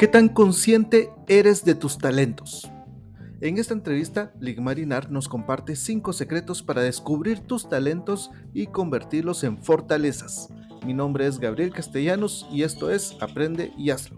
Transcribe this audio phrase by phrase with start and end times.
[0.00, 2.72] ¿Qué tan consciente eres de tus talentos?
[3.42, 9.62] En esta entrevista, Ligmarinar nos comparte 5 secretos para descubrir tus talentos y convertirlos en
[9.62, 10.48] fortalezas.
[10.86, 14.16] Mi nombre es Gabriel Castellanos y esto es Aprende y Hazlo.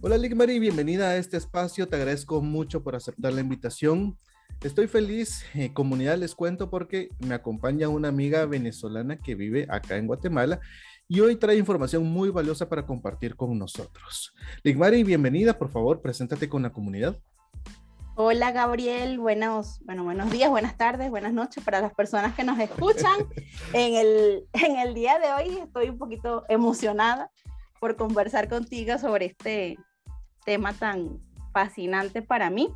[0.00, 1.86] Hola Ligmari, bienvenida a este espacio.
[1.86, 4.18] Te agradezco mucho por aceptar la invitación.
[4.62, 9.96] Estoy feliz, eh, comunidad, les cuento porque me acompaña una amiga venezolana que vive acá
[9.96, 10.60] en Guatemala
[11.06, 14.34] y hoy trae información muy valiosa para compartir con nosotros.
[14.62, 17.18] Ligmari, bienvenida, por favor, preséntate con la comunidad.
[18.14, 22.58] Hola Gabriel, buenos, bueno, buenos días, buenas tardes, buenas noches para las personas que nos
[22.58, 23.28] escuchan.
[23.74, 27.30] en, el, en el día de hoy estoy un poquito emocionada
[27.78, 29.76] por conversar contigo sobre este
[30.46, 31.20] tema tan
[31.52, 32.74] fascinante para mí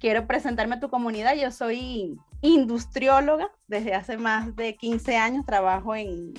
[0.00, 1.34] quiero presentarme a tu comunidad.
[1.34, 6.34] Yo soy industrióloga desde hace más de 15 años, trabajo en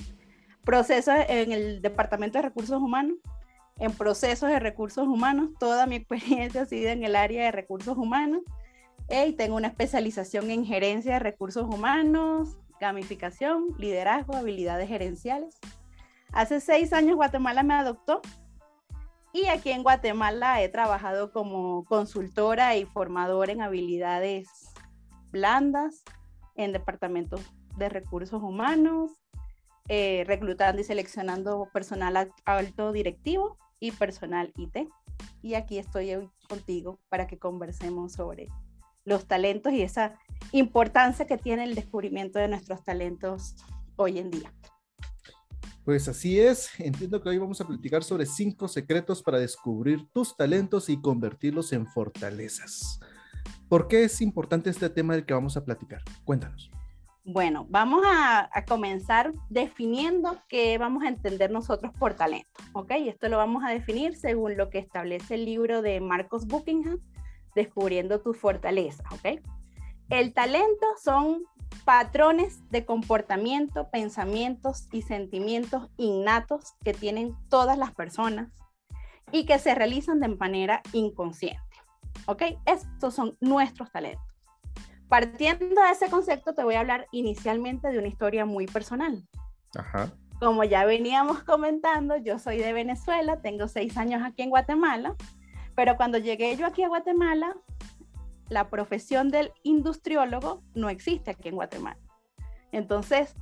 [0.64, 3.16] procesos en el Departamento de Recursos Humanos,
[3.78, 5.50] en procesos de recursos humanos.
[5.58, 8.42] Toda mi experiencia ha sido en el área de recursos humanos
[9.08, 15.58] y tengo una especialización en gerencia de recursos humanos, gamificación, liderazgo, habilidades gerenciales.
[16.32, 18.22] Hace seis años Guatemala me adoptó
[19.32, 24.48] y aquí en Guatemala he trabajado como consultora y formadora en habilidades
[25.30, 26.02] blandas
[26.56, 27.40] en departamentos
[27.76, 29.12] de recursos humanos,
[29.88, 34.88] eh, reclutando y seleccionando personal alto directivo y personal IT.
[35.42, 38.48] Y aquí estoy hoy contigo para que conversemos sobre
[39.04, 40.18] los talentos y esa
[40.52, 43.56] importancia que tiene el descubrimiento de nuestros talentos
[43.96, 44.52] hoy en día.
[45.90, 50.36] Pues así es, entiendo que hoy vamos a platicar sobre cinco secretos para descubrir tus
[50.36, 53.00] talentos y convertirlos en fortalezas.
[53.68, 56.00] ¿Por qué es importante este tema del que vamos a platicar?
[56.24, 56.70] Cuéntanos.
[57.24, 62.92] Bueno, vamos a, comenzar definiendo qué vamos a entender nosotros por talento, ¿ok?
[63.08, 67.00] Esto lo vamos a definir según lo que establece el libro de Marcos Buckingham,
[67.56, 69.40] Descubriendo tu fortaleza, ¿ok?
[70.10, 71.44] El talento son
[71.84, 78.50] patrones de comportamiento, pensamientos y sentimientos innatos que tienen todas las personas
[79.30, 81.62] y que se realizan de manera inconsciente.
[82.26, 82.42] ¿Ok?
[82.66, 84.24] Estos son nuestros talentos.
[85.08, 89.22] Partiendo de ese concepto, te voy a hablar inicialmente de una historia muy personal.
[89.76, 90.10] Ajá.
[90.40, 95.14] Como ya veníamos comentando, yo soy de Venezuela, tengo seis años aquí en Guatemala,
[95.76, 97.54] pero cuando llegué yo aquí a Guatemala,
[98.50, 101.98] la profesión del industriólogo no existe aquí en Guatemala.
[102.72, 103.34] Entonces,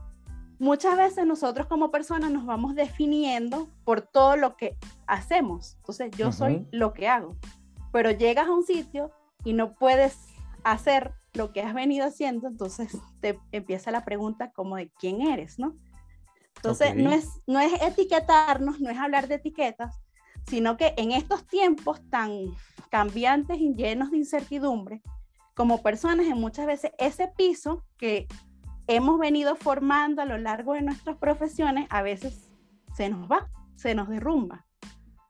[0.58, 4.76] muchas veces nosotros como personas nos vamos definiendo por todo lo que
[5.06, 5.76] hacemos.
[5.78, 7.36] Entonces, yo soy lo que hago.
[7.90, 9.10] Pero llegas a un sitio
[9.44, 10.26] y no puedes
[10.62, 15.58] hacer lo que has venido haciendo, entonces te empieza la pregunta como de quién eres,
[15.58, 15.74] ¿no?
[16.56, 20.00] Entonces, no, es, no es etiquetarnos, no es hablar de etiquetas,
[20.48, 22.32] sino que en estos tiempos tan
[22.88, 25.02] cambiantes y llenos de incertidumbre,
[25.54, 28.28] como personas, en muchas veces ese piso que
[28.86, 32.50] hemos venido formando a lo largo de nuestras profesiones, a veces
[32.94, 34.66] se nos va, se nos derrumba,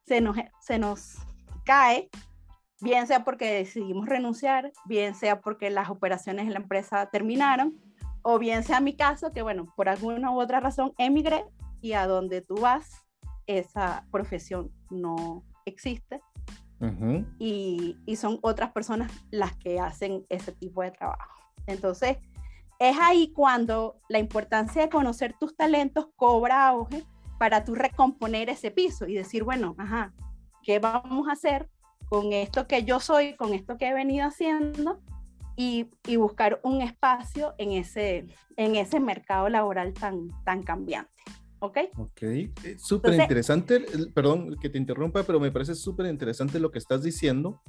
[0.07, 1.17] se nos, se nos
[1.65, 2.09] cae,
[2.81, 7.77] bien sea porque decidimos renunciar, bien sea porque las operaciones en la empresa terminaron,
[8.23, 11.45] o bien sea mi caso, que bueno, por alguna u otra razón emigré
[11.81, 13.05] y a donde tú vas,
[13.47, 16.21] esa profesión no existe
[17.39, 21.35] y, y, son otras personas las que hacen ese tipo de trabajo.
[21.67, 22.19] Entonces,
[22.79, 27.05] es ahí cuando la importancia de conocer tus talentos cobra auge
[27.39, 30.13] para tú recomponer ese piso y decir, bueno, ajá,
[30.63, 31.69] ¿qué vamos a hacer
[32.09, 35.01] con esto que yo soy, con esto que he venido haciendo?
[35.57, 41.11] Y, y buscar un espacio en ese, en ese mercado laboral tan, tan cambiante.
[41.61, 41.79] ¿Ok?
[41.97, 46.79] Ok, eh, súper interesante, perdón que te interrumpa, pero me parece súper interesante lo que
[46.79, 47.61] estás diciendo.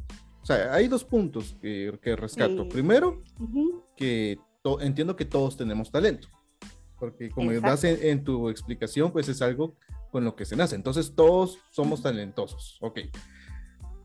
[0.42, 2.68] O sea, hay dos puntos que, que rescato.
[2.70, 3.22] Primero,
[3.96, 4.38] que
[4.82, 6.28] entiendo que todos tenemos talento,
[7.00, 9.76] porque como das en, tu explicación, pues es algo
[10.12, 10.76] con lo que se nace.
[10.76, 13.00] Entonces, todos somos talentosos, ok.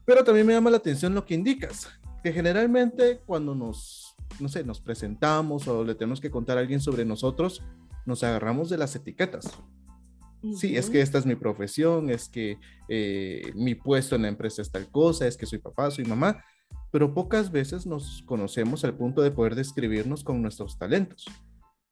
[0.05, 1.89] Pero también me llama la atención lo que indicas,
[2.23, 6.81] que generalmente cuando nos, no sé, nos presentamos o le tenemos que contar a alguien
[6.81, 7.63] sobre nosotros,
[8.07, 9.51] nos agarramos de las etiquetas.
[10.57, 12.59] Sí, es que esta es mi profesión, es que
[12.89, 16.45] eh, mi puesto en la empresa es tal cosa, es que soy papá, soy mamá,
[16.91, 21.25] pero pocas veces nos conocemos al punto de poder describirnos con nuestros talentos.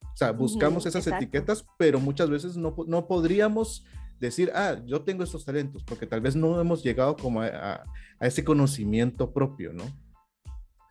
[0.01, 3.83] O sea, buscamos esas etiquetas, pero muchas veces no, no, podríamos
[4.19, 8.27] decir, ah, yo tengo estos talentos, porque tal vez no hemos llegado como a, a
[8.27, 9.85] ese conocimiento propio, ¿no?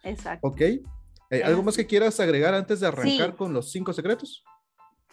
[0.02, 0.48] Exacto.
[0.48, 0.60] Ok.
[0.60, 4.44] Eh, ¿Algo más que quieras agregar antes de arrancar con los cinco secretos?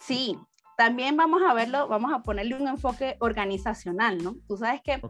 [0.00, 0.36] Sí,
[0.76, 4.36] también vamos a verlo, vamos a ponerle un enfoque organizacional, ¿no?
[4.48, 5.00] Tú sabes que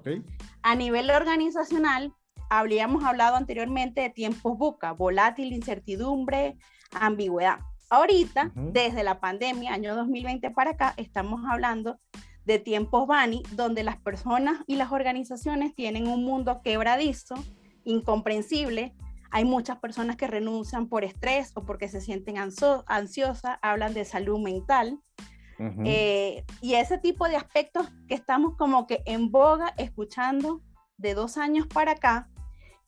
[0.63, 2.13] a nivel organizacional,
[2.51, 6.59] habríamos hablado anteriormente de tiempos buca, volátil, incertidumbre,
[6.91, 7.61] ambigüedad.
[7.89, 11.99] Ahorita, desde la pandemia, año 2020 para acá, estamos hablando
[12.45, 17.37] de tiempos Bani, donde las personas y las organizaciones tienen un mundo quebradizo,
[17.85, 18.95] incomprensible.
[19.31, 24.41] Hay muchas personas que renuncian por estrés o porque se sienten ansiosas, hablan de salud
[24.41, 24.99] mental.
[25.85, 30.63] Eh, y ese tipo de aspectos que estamos como que en boga escuchando
[30.97, 32.31] de dos años para acá,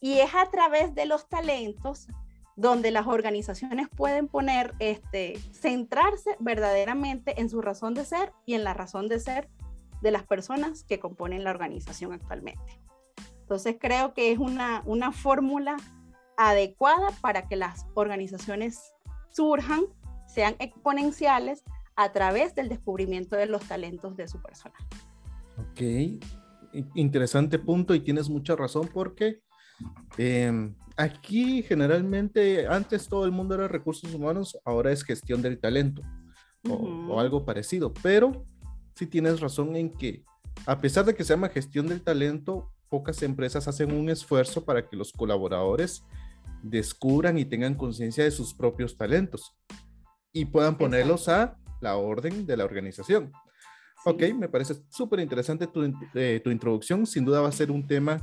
[0.00, 2.08] y es a través de los talentos
[2.56, 8.64] donde las organizaciones pueden poner, este, centrarse verdaderamente en su razón de ser y en
[8.64, 9.48] la razón de ser
[10.00, 12.80] de las personas que componen la organización actualmente.
[13.40, 15.76] Entonces creo que es una, una fórmula
[16.36, 18.92] adecuada para que las organizaciones
[19.30, 19.82] surjan,
[20.26, 21.62] sean exponenciales
[21.96, 24.80] a través del descubrimiento de los talentos de su personal.
[25.58, 25.82] Ok,
[26.94, 29.40] interesante punto y tienes mucha razón porque
[30.16, 36.02] em, aquí generalmente antes todo el mundo era recursos humanos, ahora es gestión del talento
[36.68, 38.46] o, algo parecido, pero
[38.94, 40.24] sí tienes razón en que
[40.66, 44.88] a pesar de que se llama gestión del talento, pocas empresas hacen un esfuerzo para
[44.88, 46.04] que los colaboradores
[46.62, 49.56] descubran y tengan conciencia de sus propios talentos
[50.32, 53.32] y puedan ponerlos a la orden de la organización.
[54.04, 57.06] Ok, me parece súper interesante tu, eh, tu introducción.
[57.06, 58.20] Sin duda va a ser un tema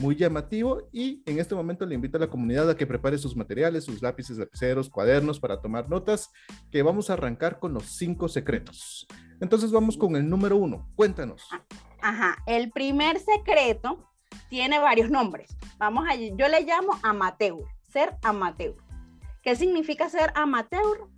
[0.00, 3.34] muy llamativo y en este momento le invito a la comunidad a que prepare sus
[3.34, 6.30] materiales, sus lápices, lapiceros, cuadernos para tomar notas,
[6.70, 9.06] que vamos a arrancar con los cinco secretos.
[9.40, 10.90] Entonces vamos con el número uno.
[10.96, 11.42] Cuéntanos.
[12.02, 14.06] Ajá, el primer secreto
[14.48, 15.56] tiene varios nombres.
[15.78, 17.58] Vamos a, yo le llamo amateur,
[17.88, 18.74] ser amateur.
[19.42, 21.08] ¿Qué significa ser amateur?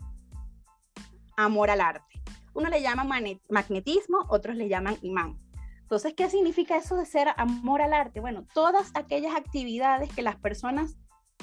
[1.36, 2.20] Amor al arte.
[2.54, 3.04] Uno le llama
[3.48, 5.38] magnetismo, otros le llaman imán.
[5.82, 8.20] Entonces, ¿qué significa eso de ser amor al arte?
[8.20, 10.96] Bueno, todas aquellas actividades que las personas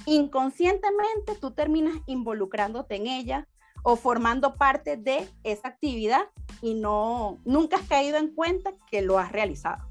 [0.06, 3.48] inconscientemente tú terminas involucrándote en ella
[3.84, 6.30] o formando parte de esa actividad
[6.62, 9.88] y no nunca has caído en cuenta que lo has realizado.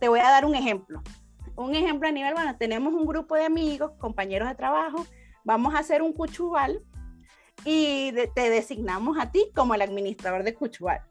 [0.00, 1.02] Te voy a dar un ejemplo.
[1.56, 5.06] Un ejemplo a nivel, bueno, tenemos un grupo de amigos, compañeros de trabajo,
[5.44, 6.82] vamos a hacer un cuchubal
[7.64, 11.02] y te designamos a ti como el administrador de cuchubal.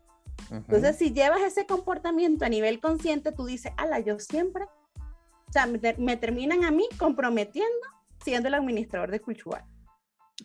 [0.51, 5.67] Entonces, si llevas ese comportamiento a nivel consciente, tú dices, ala, yo siempre, o sea,
[5.67, 7.87] me, terminan a mí comprometiendo
[8.23, 9.63] siendo el administrador de Cuchubal.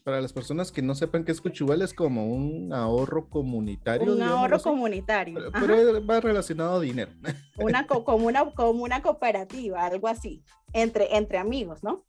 [0.02, 4.12] Para las personas que no sepan qué es Cuchubal, es como un ahorro comunitario.
[4.12, 5.52] Un ahorro comunitario.
[5.52, 7.12] Pero, va relacionado a dinero.
[7.58, 10.42] Una, como, una, como una cooperativa, algo así,
[10.72, 12.04] entre, entre amigos, ¿no?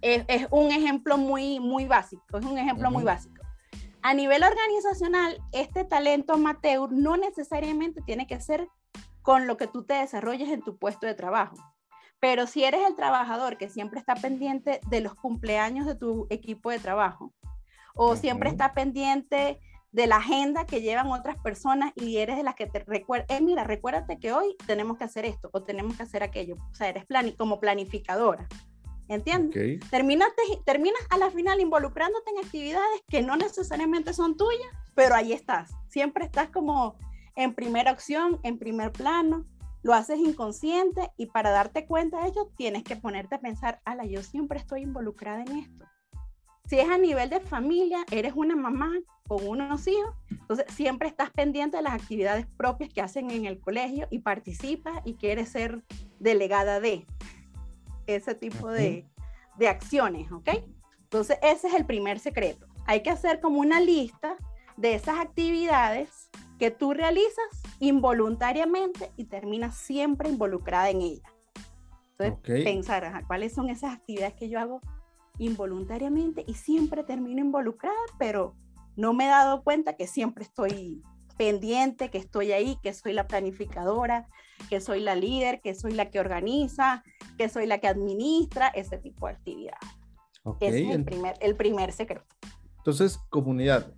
[0.00, 3.42] Es, es, un ejemplo muy, muy básico, es un ejemplo muy básico.
[4.02, 8.68] A nivel organizacional, este talento amateur no necesariamente tiene que ser
[9.22, 11.56] con lo que tú te desarrolles en tu puesto de trabajo.
[12.24, 16.70] Pero si eres el trabajador que siempre está pendiente de los cumpleaños de tu equipo
[16.70, 17.34] de trabajo,
[17.94, 19.60] o siempre está pendiente
[19.92, 23.42] de la agenda que llevan otras personas y eres de las que te recuerda, eh,
[23.42, 26.56] mira, recuérdate que hoy tenemos que hacer esto o tenemos que hacer aquello.
[26.72, 27.04] O sea, eres
[27.36, 28.48] como planificadora.
[29.08, 29.80] ¿Entiendes?
[29.90, 30.30] Terminas,
[30.64, 35.72] terminas a la final involucrándote en actividades que no necesariamente son tuyas, pero ahí estás.
[35.90, 36.96] Siempre estás como
[37.36, 39.44] en primera opción, en primer plano,
[39.84, 44.06] lo haces inconsciente y para darte cuenta de ello tienes que ponerte a pensar, ala,
[44.06, 45.84] yo siempre estoy involucrada en esto.
[46.64, 48.90] Si es a nivel de familia, eres una mamá
[49.28, 53.60] con unos hijos, entonces siempre estás pendiente de las actividades propias que hacen en el
[53.60, 55.84] colegio y participas y quieres ser
[56.18, 57.06] delegada de
[58.06, 59.06] ese tipo de,
[59.58, 60.48] de acciones, ¿ok?
[61.02, 62.66] Entonces, ese es el primer secreto.
[62.86, 64.38] Hay que hacer como una lista
[64.78, 66.30] de esas actividades
[66.64, 67.44] que tú realizas
[67.78, 71.30] involuntariamente y terminas siempre involucrada en ellas.
[72.18, 74.80] Entonces, pensar, ¿cuáles son esas actividades que yo hago
[75.36, 78.54] involuntariamente y siempre termino involucrada, pero
[78.96, 81.02] no me he dado cuenta que siempre estoy
[81.36, 84.26] pendiente, que estoy ahí, que soy la planificadora,
[84.70, 87.04] que soy la líder, que soy la que organiza,
[87.36, 89.90] que soy la que administra ese tipo de actividades.
[90.60, 92.24] Ese es el primer, el primer secreto.
[92.78, 93.92] Entonces, comunidad,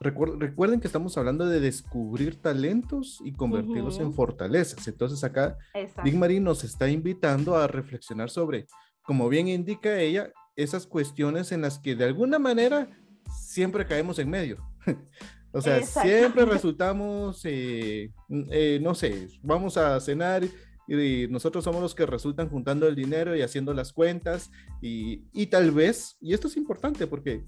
[0.00, 4.86] em, recuerden que estamos hablando de descubrir talentos y convertirlos en fortalezas.
[4.88, 5.58] Entonces, acá
[6.04, 8.66] Big Marie nos está invitando a reflexionar sobre,
[9.02, 12.88] como bien indica ella, esas cuestiones en las que de alguna manera
[13.30, 14.58] siempre caemos en medio.
[15.52, 18.10] O sea, siempre resultamos, eh,
[18.50, 20.44] eh, no sé, vamos a cenar
[20.86, 24.50] y nosotros somos los que resultan juntando el dinero y haciendo las cuentas
[24.82, 27.42] y, y tal vez, y esto es importante porque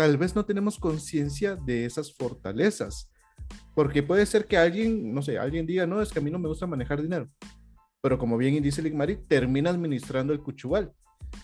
[0.00, 3.12] tal vez no tenemos conciencia de esas fortalezas,
[3.74, 6.38] porque puede ser que alguien, no sé, alguien diga, no, es que a mí no
[6.38, 7.28] me gusta manejar dinero,
[8.00, 10.90] pero como bien dice Ligmari, termina administrando el cuchubal.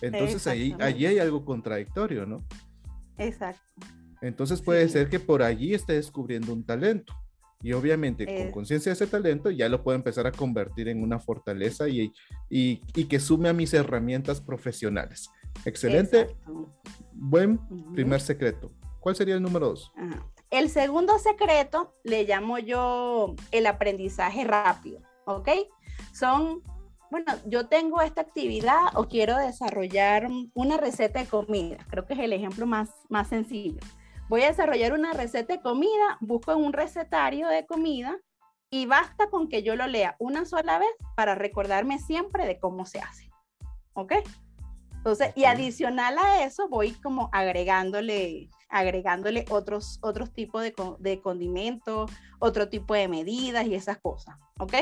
[0.01, 2.43] Entonces ahí, allí hay algo contradictorio, ¿no?
[3.19, 3.61] Exacto.
[4.23, 7.13] Entonces puede ser que por allí esté descubriendo un talento.
[7.61, 11.19] Y obviamente con conciencia de ese talento ya lo puedo empezar a convertir en una
[11.19, 12.11] fortaleza y,
[12.49, 15.29] y, que sume a mis herramientas profesionales.
[15.65, 16.35] Excelente.
[17.13, 17.59] Buen
[17.93, 18.71] primer secreto.
[18.99, 19.91] ¿Cuál sería el número dos?
[20.49, 25.49] El segundo secreto le llamo yo el aprendizaje rápido, ¿ok?
[26.13, 26.61] Son,
[27.11, 31.77] bueno, yo tengo esta actividad o quiero desarrollar una receta de comida.
[31.89, 33.79] Creo que es el ejemplo más, más sencillo
[34.29, 38.17] voy a desarrollar una receta de comida, busco un recetario de comida
[38.69, 42.85] y basta con que yo lo lea una sola vez para recordarme siempre de cómo
[42.85, 43.29] se hace.
[43.93, 44.13] ¿Ok?
[45.07, 52.11] Entonces, y adicional a eso, voy como agregándole, agregándole otros, otros tipos de, de condimentos,
[52.39, 54.35] otro tipo de medidas y esas cosas.
[54.59, 54.73] ¿Ok?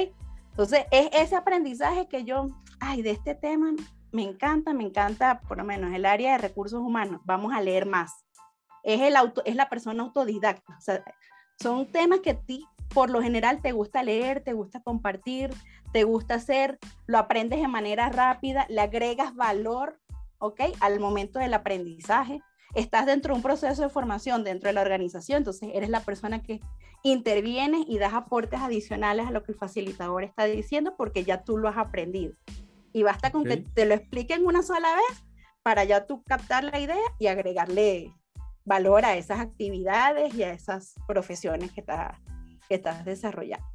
[0.49, 2.47] Entonces, es ese aprendizaje que yo,
[2.79, 3.73] ay, de este tema
[4.11, 7.21] me encanta, me encanta, por lo menos el área de recursos humanos.
[7.25, 8.25] Vamos a leer más
[8.81, 10.75] es, el auto, es la persona autodidacta.
[10.75, 11.03] O sea,
[11.61, 15.51] son temas que a ti por lo general te gusta leer, te gusta compartir,
[15.91, 19.99] te gusta hacer, lo aprendes de manera rápida, le agregas valor,
[20.39, 20.61] ¿ok?
[20.79, 22.41] Al momento del aprendizaje.
[22.73, 26.41] Estás dentro de un proceso de formación dentro de la organización, entonces eres la persona
[26.41, 26.59] que
[27.03, 31.57] interviene y das aportes adicionales a lo que el facilitador está diciendo porque ya tú
[31.57, 32.33] lo has aprendido.
[32.91, 35.23] Y basta con que te lo expliquen una sola vez
[35.63, 38.13] para ya tú captar la idea y agregarle
[38.65, 43.65] valor a esas actividades y a esas profesiones que, que estás desarrollando.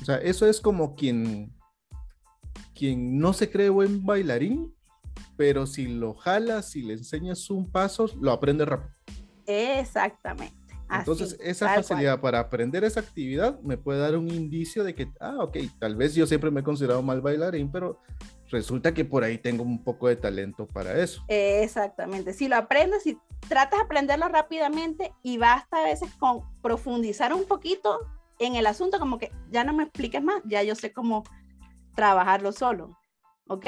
[0.00, 1.52] O sea, eso es como quien,
[2.74, 4.74] quien no se cree buen bailarín,
[5.36, 8.92] pero si lo jalas, si le enseñas un paso, lo aprende rápido.
[9.46, 10.56] Exactamente.
[10.90, 15.36] Entonces, esa facilidad para aprender esa actividad me puede dar un indicio de que, ah,
[15.40, 18.00] ok, tal vez yo siempre me he considerado mal bailarín, pero
[18.50, 21.22] resulta que por ahí tengo un poco de talento para eso.
[21.28, 22.32] Exactamente.
[22.32, 27.44] Si lo aprendes, si tratas de aprenderlo rápidamente y basta a veces con profundizar un
[27.44, 28.00] poquito
[28.38, 31.24] en el asunto, como que ya no me expliques más, ya yo sé cómo
[31.94, 32.98] trabajarlo solo.
[33.48, 33.66] ¿Ok?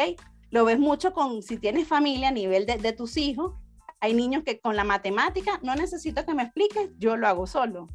[0.50, 3.54] Lo ves mucho con si tienes familia a nivel de, tus hijos.
[4.00, 7.88] Hay niños que con la matemática no necesito que me expliques, yo lo hago solo.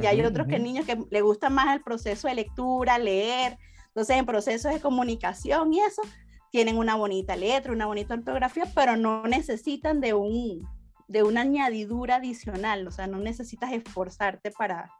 [0.00, 3.58] y hay otros que niños que le gusta más el proceso de lectura, leer,
[3.90, 6.02] entonces, en procesos de comunicación y eso,
[6.50, 10.66] tienen una bonita letra, una bonita ortografía, pero no necesitan de, un,
[11.08, 14.90] de una añadidura adicional, o sea, no necesitas esforzarte para,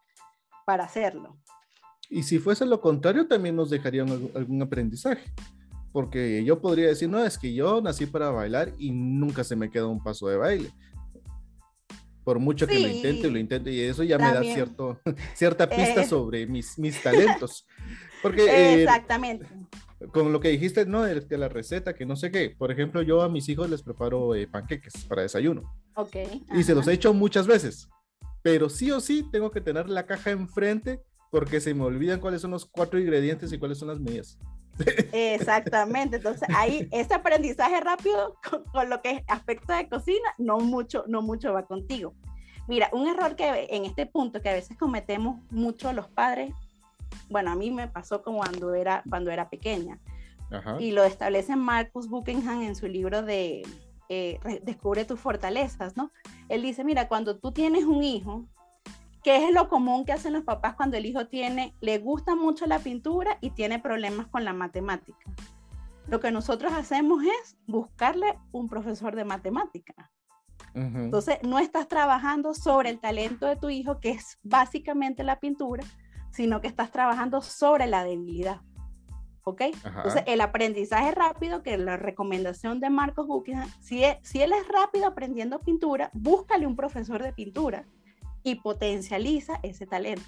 [0.67, 1.37] para hacerlo.
[2.09, 5.23] Y si fuese lo contrario, también nos dejarían algún aprendizaje.
[5.93, 9.71] Porque yo podría decir, no, es que yo nací para bailar y nunca se me
[9.71, 10.71] queda un paso de baile.
[12.25, 15.01] Por mucho que lo intente, lo intente, y eso ya me da cierto,
[15.35, 16.07] cierta pista eh.
[16.07, 17.67] sobre mis, mis talentos.
[18.23, 19.47] Porque, eh, Exactamente.
[20.13, 21.03] con lo que dijiste, ¿no?
[21.03, 22.55] De, la receta, que no sé qué.
[22.57, 25.75] Por ejemplo, yo a mis hijos les preparo eh, panqueques para desayuno.
[25.97, 26.17] Ok.
[26.55, 27.89] Y se los he hecho muchas veces.
[28.43, 32.43] Pero sí o sí tengo que tener la caja enfrente porque se me olvidan cuáles
[32.43, 34.39] son los cuatro ingredientes y cuáles son las medidas.
[35.13, 40.59] Exactamente, entonces ahí ese aprendizaje rápido con, con, lo que es aspecto de cocina, no
[40.59, 42.15] mucho, no mucho va contigo.
[42.69, 46.53] Mira, un error que en este punto que a veces cometemos mucho los padres
[47.29, 49.99] bueno, a mí me pasó como cuando era, cuando era pequeña.
[50.81, 53.63] Y lo establece Marcus Buckingham en su libro de
[54.09, 56.11] eh, Descubre tus fortalezas, ¿no?
[56.49, 58.47] Él dice, mira, cuando tú tienes un hijo,
[59.23, 62.67] ¿qué es lo común que hacen los papás cuando el hijo tiene, le gusta mucho
[62.67, 65.31] la pintura y tiene problemas con la matemática?
[66.07, 70.11] Lo que nosotros hacemos es buscarle un profesor de matemática.
[70.73, 75.83] Entonces, no estás trabajando sobre el talento de tu hijo, que es básicamente la pintura,
[76.31, 78.61] sino que estás trabajando sobre la debilidad.
[79.43, 79.63] ¿Ok?
[79.63, 85.09] Entonces, el aprendizaje rápido, que la recomendación de Marcos Buckingham, si, si él es rápido
[85.09, 87.85] aprendiendo pintura, búscale un profesor de pintura
[88.43, 90.23] y potencializa ese talento.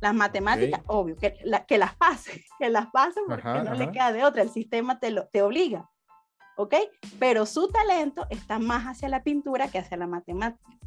[0.00, 1.34] Las matemáticas, obvio, que,
[1.66, 5.10] que las pase, que las pase porque no le queda de otra, el sistema te,
[5.10, 5.88] lo, te obliga.
[6.56, 6.74] ¿Ok?
[7.18, 10.78] Pero su talento está más hacia la pintura que hacia la matemática.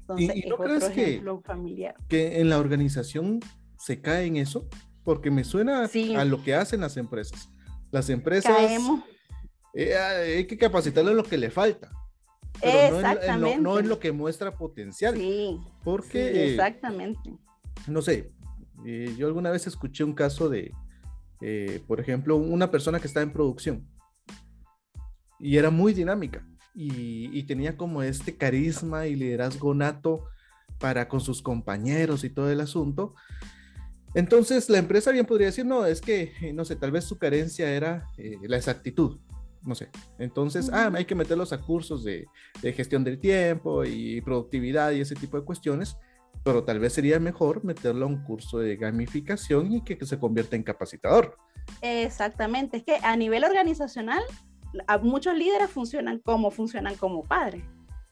[0.00, 1.94] Entonces, ¿Y, no crees que, familiar.
[2.08, 3.40] que en la organización
[3.76, 4.68] se cae en eso?
[5.04, 7.50] Porque me suena a lo que hacen las empresas.
[7.90, 8.56] Las empresas...
[9.72, 11.90] Eh, hay que capacitarlo en lo que le falta.
[12.60, 13.00] Pero
[13.60, 15.16] no en, lo, que muestra potencial.
[15.16, 15.60] Sí.
[15.84, 16.50] Porque...
[16.50, 17.32] exactamente.
[17.88, 18.30] no sé,
[18.84, 20.72] eh, yo alguna vez escuché un caso de,
[21.40, 23.86] eh, por ejemplo, una persona que está en producción
[25.38, 30.24] y era muy dinámica y, tenía como este carisma y liderazgo nato
[30.78, 33.14] para con sus compañeros y todo el asunto.
[34.14, 37.70] Entonces la empresa bien podría decir, no, es que, no sé, tal vez su carencia
[37.70, 39.18] era eh, la exactitud,
[39.62, 39.88] no sé.
[40.18, 42.26] Entonces, ah, hay que meterlos a cursos de,
[42.62, 45.96] de, gestión del tiempo y productividad y ese tipo de cuestiones,
[46.44, 50.18] pero tal vez sería mejor meterlo a un curso de gamificación y que, que se
[50.18, 51.36] convierta en capacitador.
[51.82, 54.22] Exactamente, es que a nivel organizacional
[55.02, 57.64] muchos líderes funcionan como funcionan como padres.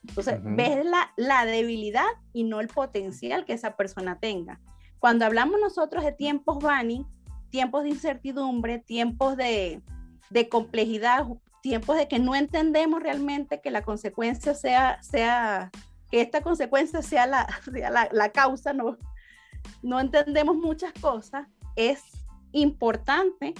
[0.06, 4.60] Entonces, ves la, la, debilidad y no el potencial que esa persona tenga.
[4.98, 7.04] Cuando hablamos nosotros de tiempos Bani,
[7.50, 9.82] tiempos de incertidumbre, tiempos de,
[10.30, 11.26] de, complejidad,
[11.62, 15.70] tiempos de que no entendemos realmente que la consecuencia sea, sea
[16.10, 17.48] que esta consecuencia sea la,
[17.90, 18.96] la, la causa, no,
[19.82, 22.02] no entendemos muchas cosas, es
[22.52, 23.54] importante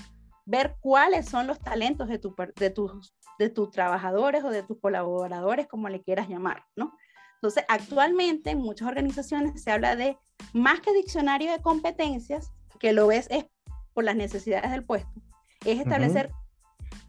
[0.45, 4.81] ver cuáles son los talentos de, tu, de, tus, de tus trabajadores o de tus
[4.81, 6.97] colaboradores, como le quieras llamar, ¿no?
[7.35, 10.19] Entonces, actualmente en muchas organizaciones se habla de
[10.53, 13.45] más que diccionario de competencias, que lo ves es
[13.93, 15.21] por las necesidades del puesto,
[15.65, 16.31] es establecer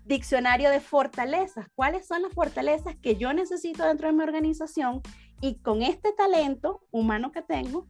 [0.06, 1.68] diccionario de fortalezas.
[1.76, 5.02] ¿Cuáles son las fortalezas que yo necesito dentro de mi organización?
[5.42, 7.88] Y con este talento humano que tengo,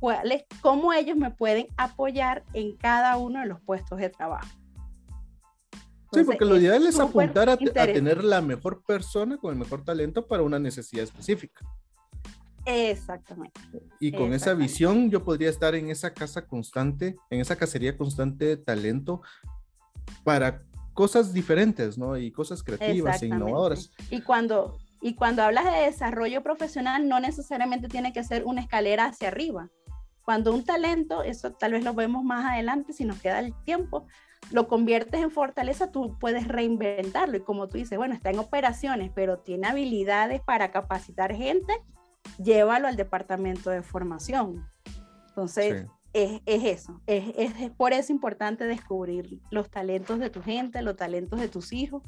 [0.00, 4.48] cuáles, cómo ellos me pueden apoyar en cada uno de los puestos de trabajo
[6.14, 10.26] sí, porque lo ideal es apuntar a, tener la mejor persona con el mejor talento
[10.26, 11.64] para una necesidad específica.
[12.66, 13.60] Exactamente.
[14.00, 18.46] Y con esa visión yo podría estar en esa casa constante, en esa cacería constante
[18.46, 19.20] de talento
[20.22, 20.62] para
[20.94, 22.16] cosas diferentes, ¿no?
[22.16, 23.90] Y cosas creativas e innovadoras.
[24.10, 29.06] Y cuando, y cuando hablas de desarrollo profesional, no necesariamente tiene que ser una escalera
[29.06, 29.68] hacia arriba.
[30.24, 34.06] Cuando un talento, eso tal vez lo vemos más adelante si nos queda el tiempo,
[34.50, 37.36] lo conviertes en fortaleza, tú puedes reinventarlo.
[37.36, 41.74] Y como tú dices, bueno, está en operaciones, pero tiene habilidades para capacitar gente,
[42.42, 44.66] llévalo al departamento de formación.
[45.28, 47.02] Entonces, es, es, eso.
[47.06, 51.72] Es, es, por eso importante descubrir los talentos de tu gente, los talentos de tus
[51.72, 52.02] hijos.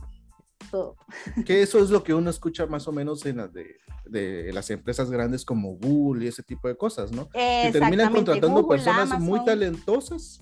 [0.70, 0.96] Todo.
[1.44, 4.70] Que eso es lo que uno escucha más o menos en las de, de las
[4.70, 7.28] empresas grandes como Google y ese tipo de cosas, ¿no?
[7.28, 10.40] Que terminan contratando personas muy talentosas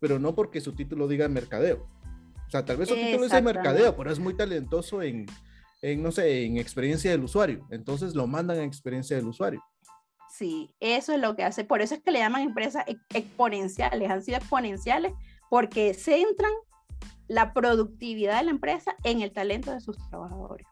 [0.00, 1.86] pero no porque su título diga mercadeo.
[2.46, 5.26] O sea, tal vez su título dice mercadeo, pero es muy talentoso en,
[5.82, 7.66] en, no sé, en experiencia del usuario.
[7.70, 9.62] Entonces lo mandan a experiencia del usuario.
[10.38, 11.64] Sí, eso es lo que hace.
[11.64, 14.08] Por eso es que le llaman empresas exponenciales.
[14.08, 15.12] Han sido exponenciales
[15.50, 16.52] porque centran
[17.26, 20.64] la productividad de la empresa en el talento de sus trabajadores.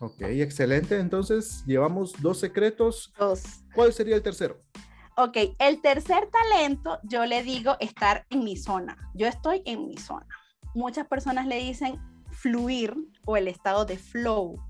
[0.00, 0.98] Ok, excelente.
[0.98, 3.12] Entonces, llevamos dos secretos.
[3.16, 3.62] Dos.
[3.72, 4.60] ¿Cuál sería el tercero?
[5.16, 8.96] Ok, el tercer talento, yo le digo estar en mi zona.
[9.14, 10.26] Yo estoy en mi zona.
[10.74, 12.00] Muchas personas le dicen
[12.32, 14.60] fluir o el estado de flow.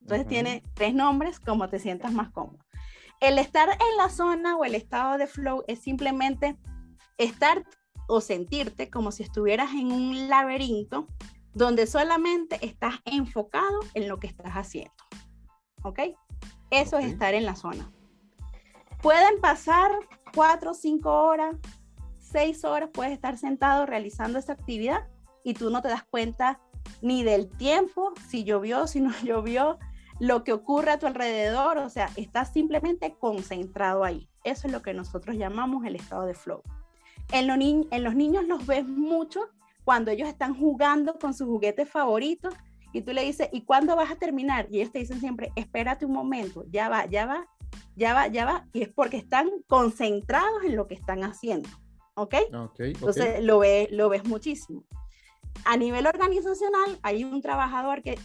[0.00, 2.65] Entonces tiene tres nombres, como te sientas más cómodo.
[3.20, 6.56] El estar en la zona o el estado de flow es simplemente
[7.18, 7.64] estar
[8.08, 11.06] o sentirte como si estuvieras en un laberinto
[11.54, 14.92] donde solamente estás enfocado en lo que estás haciendo.
[15.82, 16.00] ¿Ok?
[16.70, 17.90] Eso es estar en la zona.
[19.00, 19.90] Pueden pasar
[20.34, 21.56] cuatro, cinco horas,
[22.18, 25.08] seis horas, puedes estar sentado realizando esa actividad
[25.44, 26.60] y tú no te das cuenta
[27.00, 29.78] ni del tiempo, si llovió, si no llovió,
[30.18, 34.28] lo que ocurre a tu alrededor, o sea, estás simplemente concentrado ahí.
[34.44, 36.62] Eso es lo que nosotros llamamos el estado de flow.
[37.32, 39.48] En, en los niños los ves mucho
[39.84, 42.54] cuando ellos están jugando con sus juguetes favoritos
[42.92, 44.68] y tú le dices, ¿y cuándo vas a terminar?
[44.70, 47.46] Y ellos te dicen siempre, espérate un momento, ya va, ya va,
[47.94, 51.68] ya va, ya va, y es porque están concentrados en lo que están haciendo.
[52.14, 52.34] ¿Ok?
[52.54, 54.84] okay Entonces Lo, ve, lo ves muchísimo.
[55.64, 58.18] A nivel organizacional, hay un trabajador que,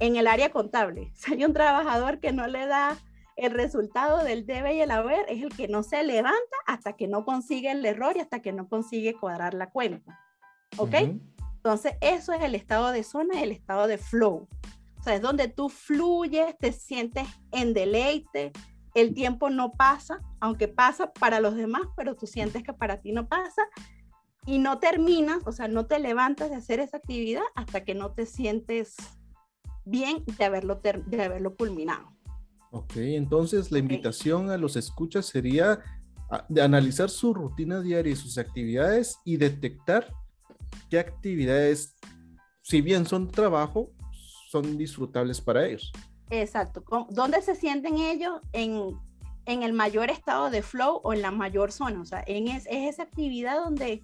[0.00, 2.96] en el área contable, hay un trabajador que no le da
[3.36, 7.06] el resultado del debe y el haber, es el que no se levanta hasta que
[7.06, 10.20] no consigue el error y hasta que no consigue cuadrar la cuenta.
[10.76, 10.94] ¿Ok?
[11.56, 14.48] Entonces, eso es el estado de zona, el estado de flow.
[14.98, 18.52] O sea, es donde tú fluyes, te sientes en deleite,
[18.94, 23.12] el tiempo no pasa, aunque pasa para los demás, pero tú sientes que para ti
[23.12, 23.62] no pasa
[24.46, 28.12] y no terminas, o sea, no te levantas de hacer esa actividad hasta que no
[28.12, 28.96] te sientes
[29.88, 32.12] bien de haberlo, de haberlo culminado.
[32.70, 35.80] Ok, entonces la invitación a los escuchas sería
[36.48, 40.12] de analizar su rutina diaria y sus actividades y detectar
[40.90, 41.96] qué actividades,
[42.62, 43.90] si bien son trabajo,
[44.50, 45.92] son disfrutables para ellos.
[46.30, 46.84] Exacto.
[47.10, 48.98] ¿Dónde se sienten ellos en,
[49.46, 52.02] el mayor estado de flow o en la mayor zona?
[52.02, 54.02] O sea, en es, esa actividad donde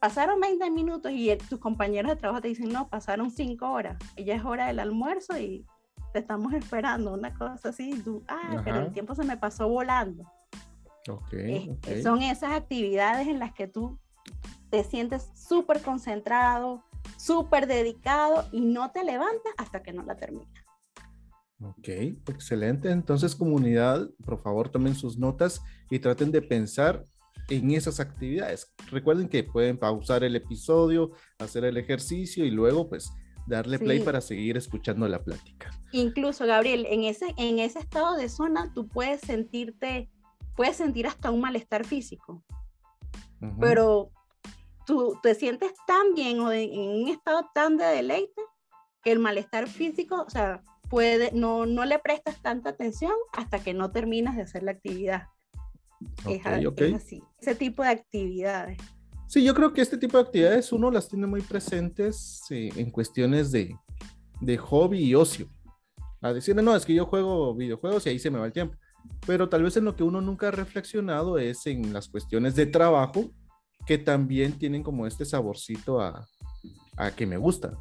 [0.00, 4.24] pasaron 20 minutos y tus compañeros de trabajo te dicen, no, pasaron 5 horas, y
[4.24, 5.66] ya es hora del almuerzo y
[6.12, 10.24] te estamos esperando, una cosa así, tú, ah, pero el tiempo se me pasó volando.
[11.08, 13.98] Okay, Son esas actividades en las que tú
[14.70, 16.82] te sientes súper concentrado,
[17.16, 20.48] súper dedicado y no te levantas hasta que no la terminas.
[21.62, 21.88] Ok,
[22.28, 22.90] excelente.
[22.90, 27.06] Entonces, comunidad, por favor, tomen sus notas y traten de pensar
[27.50, 28.72] en esas actividades.
[28.90, 33.12] Recuerden que pueden pausar el episodio, hacer el ejercicio y luego, pues,
[33.46, 35.70] darle play para seguir escuchando la plática.
[35.92, 40.08] Incluso, Gabriel, en ese, en ese estado de zona, tú puedes sentirte,
[40.56, 42.42] puedes sentir hasta un malestar físico.
[43.58, 44.10] Pero
[44.86, 48.42] tú te sientes tan bien o en un estado tan de deleite
[49.02, 53.72] que el malestar físico, o sea, puede, no, no le prestas tanta atención hasta que
[53.72, 55.28] no terminas de hacer la actividad.
[56.28, 56.46] Es,
[56.94, 58.78] así, ese tipo de actividades.
[59.26, 63.52] Sí, yo creo que este tipo de actividades uno las tiene muy presentes en cuestiones
[63.52, 63.76] de,
[64.40, 65.48] de hobby y ocio.
[66.20, 68.76] A decir, no, es que yo juego videojuegos y ahí se me va el tiempo.
[69.26, 72.66] Pero tal vez en lo que uno nunca ha reflexionado es en las cuestiones de
[72.66, 73.30] trabajo
[73.86, 76.26] que también tienen como este saborcito a,
[76.96, 77.78] a que me gusta.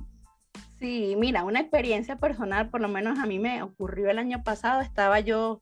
[0.80, 4.80] Sí, mira, una experiencia personal, por lo menos a mí me ocurrió el año pasado,
[4.82, 5.62] estaba yo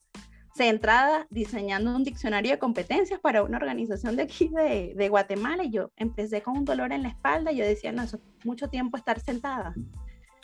[0.57, 5.69] centrada diseñando un diccionario de competencias para una organización de aquí de, de Guatemala y
[5.69, 8.67] yo empecé con un dolor en la espalda y yo decía, no, eso es mucho
[8.67, 9.73] tiempo estar sentada.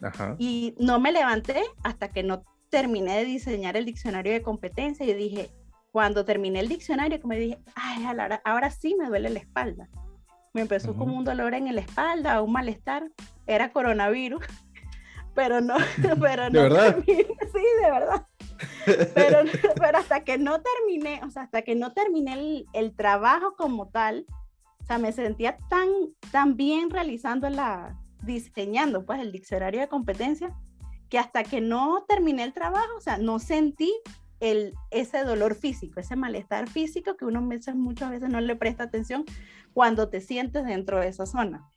[0.02, 0.36] Ajá.
[0.38, 5.13] Y no me levanté hasta que no terminé de diseñar el diccionario de competencias y
[5.13, 5.52] dije,
[5.91, 8.04] cuando terminé el diccionario, que me dije, ay,
[8.43, 9.89] ahora, sí me duele la espalda.
[10.54, 13.12] Me empezó como un dolor en la espalda, un malestar,
[13.45, 14.43] era coronavirus,
[15.33, 15.75] pero no,
[16.21, 16.61] pero no.
[16.61, 17.03] ¿De verdad?
[17.05, 18.27] sí, de verdad.
[18.85, 19.39] Pero,
[19.79, 23.89] pero, hasta que no terminé, o sea, hasta que no terminé el, el, trabajo como
[23.89, 24.25] tal,
[24.81, 25.87] o sea, me sentía tan,
[26.31, 30.53] tan bien realizando la, diseñando pues el diccionario de competencias,
[31.09, 33.93] que hasta que no terminé el trabajo, o sea, no sentí
[34.39, 39.23] el, ese dolor físico, ese malestar físico que uno muchas veces no le presta atención
[39.73, 41.69] cuando te sientes dentro de esa zona.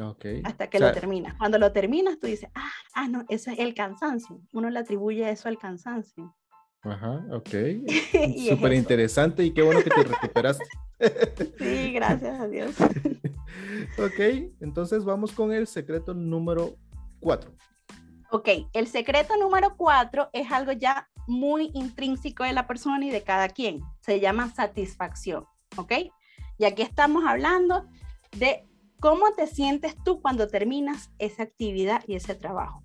[0.00, 0.42] Okay.
[0.44, 1.34] Hasta que lo terminas.
[1.34, 4.40] Cuando lo terminas, tú dices, ah, ah, no, eso es el cansancio.
[4.52, 6.36] Uno le atribuye eso al cansancio.
[6.82, 7.50] Ajá, ok.
[8.48, 10.64] Súper interesante y qué bueno que te recuperaste.
[11.58, 12.74] sí, gracias a Dios.
[13.98, 16.76] ok, entonces vamos con el secreto número
[17.20, 17.50] cuatro.
[18.30, 23.22] Ok, el secreto número cuatro es algo ya muy intrínseco de la persona y de
[23.22, 23.80] cada quien.
[24.00, 25.92] Se llama satisfacción, ¿ok?
[26.58, 27.86] Y aquí estamos hablando
[28.36, 28.67] de
[29.00, 32.82] cómo te sientes tú cuando terminas esa actividad y ese trabajo.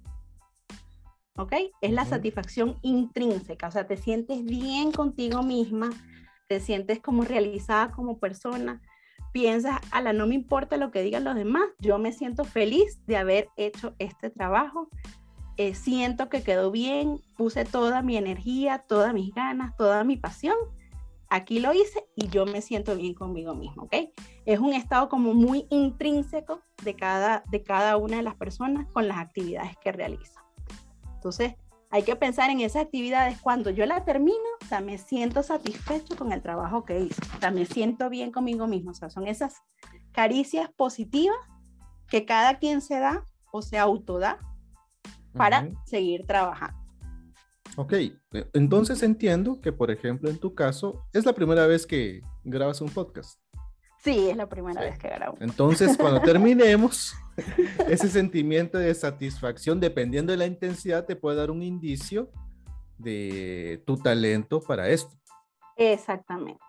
[1.35, 1.53] ¿Ok?
[1.81, 5.89] Es la satisfacción intrínseca, o sea, te sientes bien contigo misma,
[6.47, 8.81] te sientes como realizada como persona,
[9.31, 13.03] piensas, a la no me importa lo que digan los demás, yo me siento feliz
[13.07, 14.89] de haber hecho este trabajo,
[15.57, 20.55] eh, siento que quedó bien, puse toda mi energía, todas mis ganas, toda mi pasión.
[21.33, 23.95] Aquí lo hice y yo me siento bien conmigo mismo, ¿ok?
[24.45, 29.07] Es un estado como muy intrínseco de cada, de cada una de las personas con
[29.07, 30.45] las actividades que realiza.
[31.15, 31.55] Entonces,
[31.89, 36.15] hay que pensar en esas actividades cuando yo la termino, o sea, me siento satisfecho
[36.15, 39.25] con el trabajo que hice, o sea, me siento bien conmigo mismo, o sea, son
[39.25, 39.55] esas
[40.11, 41.37] caricias positivas
[42.09, 44.37] que cada quien se da o se autoda
[45.35, 46.82] para seguir trabajando.
[47.75, 47.93] Ok,
[48.53, 52.89] entonces entiendo que, por ejemplo, en tu caso, es la primera vez que grabas un
[52.89, 53.39] podcast.
[54.03, 55.37] Sí, es la primera vez que grabo.
[55.39, 57.15] Entonces, cuando terminemos,
[57.87, 62.29] ese sentimiento de satisfacción, dependiendo de la intensidad, te puede dar un indicio
[62.97, 65.15] de tu talento para esto.
[65.77, 66.59] Exactamente,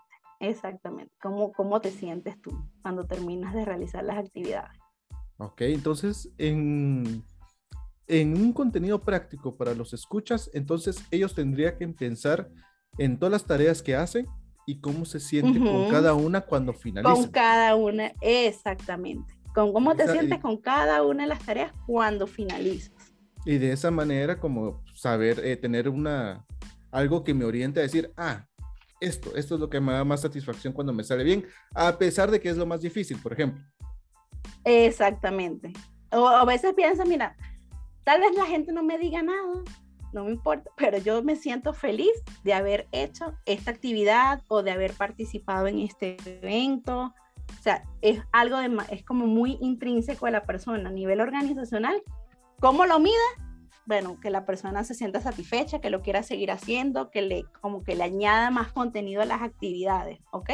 [0.41, 1.13] exactamente.
[1.21, 2.51] ¿Cómo, cómo te sientes tú
[2.83, 4.79] cuando terminas de realizar las actividades?
[5.37, 7.25] Ok, entonces, en
[8.07, 12.51] en un contenido práctico para los escuchas, entonces ellos tendrían que pensar
[12.99, 14.27] en todas las tareas que hacen
[14.67, 17.15] y cómo se siente con cada una cuando finaliza.
[17.15, 19.35] Con cada una, exactamente.
[19.55, 22.93] Con cómo te sientes con cada una de las tareas cuando finalizas.
[23.45, 26.45] Y de esa manera como saber, eh, tener una,
[26.91, 28.47] algo que me oriente a decir, ah,
[29.01, 32.31] esto, esto es lo que me da más satisfacción cuando me sale bien, a pesar
[32.31, 33.63] de que es lo más difícil, por ejemplo.
[34.65, 35.73] Exactamente.
[36.11, 37.37] O a veces piensa, mira,
[38.05, 39.63] Tal vez la gente no me diga nada,
[40.13, 42.13] no me importa, pero yo me siento feliz
[42.45, 47.13] de haber hecho esta actividad o de haber participado en este evento.
[47.59, 52.03] O sea, es algo de, es como muy intrínseco de la persona a nivel organizacional.
[52.61, 53.15] ¿Cómo lo mide?
[53.87, 57.83] Bueno, que la persona se sienta satisfecha, que lo quiera seguir haciendo, que le, como
[57.83, 60.51] que le añada más contenido a las actividades, ¿ok?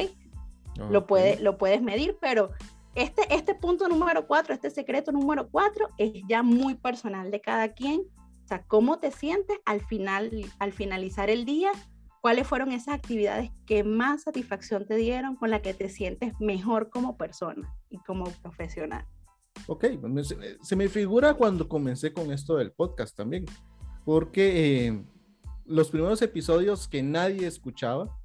[0.90, 2.50] Lo, puede, lo puedes medir, pero
[2.94, 7.72] este, este punto número cuatro, este secreto número cuatro, es ya muy personal de cada
[7.72, 8.00] quien.
[8.44, 11.70] O sea, cómo te sientes al final, al finalizar el día,
[12.20, 16.90] cuáles fueron esas actividades que más satisfacción te dieron, con las que te sientes mejor
[16.90, 19.06] como persona y como profesional.
[19.66, 19.84] Ok,
[20.62, 23.46] se me figura cuando comencé con esto del podcast también,
[24.04, 25.04] porque eh,
[25.64, 28.19] los primeros episodios que nadie escuchaba,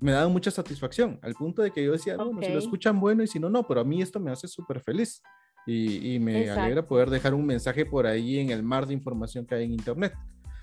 [0.00, 3.22] me daban mucha satisfacción, al punto de que yo decía, bueno, si lo escuchan bueno
[3.22, 5.22] y si no, no, pero a mí esto me hace súper feliz
[5.66, 9.56] y, me alegra poder dejar un mensaje por ahí en el mar de información que
[9.56, 10.14] hay en Internet.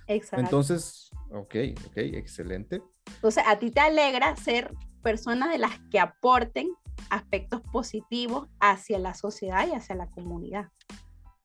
[0.08, 0.43] Exacto.
[0.43, 1.56] Entonces, ok,
[1.88, 2.82] ok, excelente.
[3.15, 6.69] Entonces, a ti te alegra ser persona de las que aporten
[7.10, 10.69] aspectos positivos hacia la sociedad y hacia la comunidad.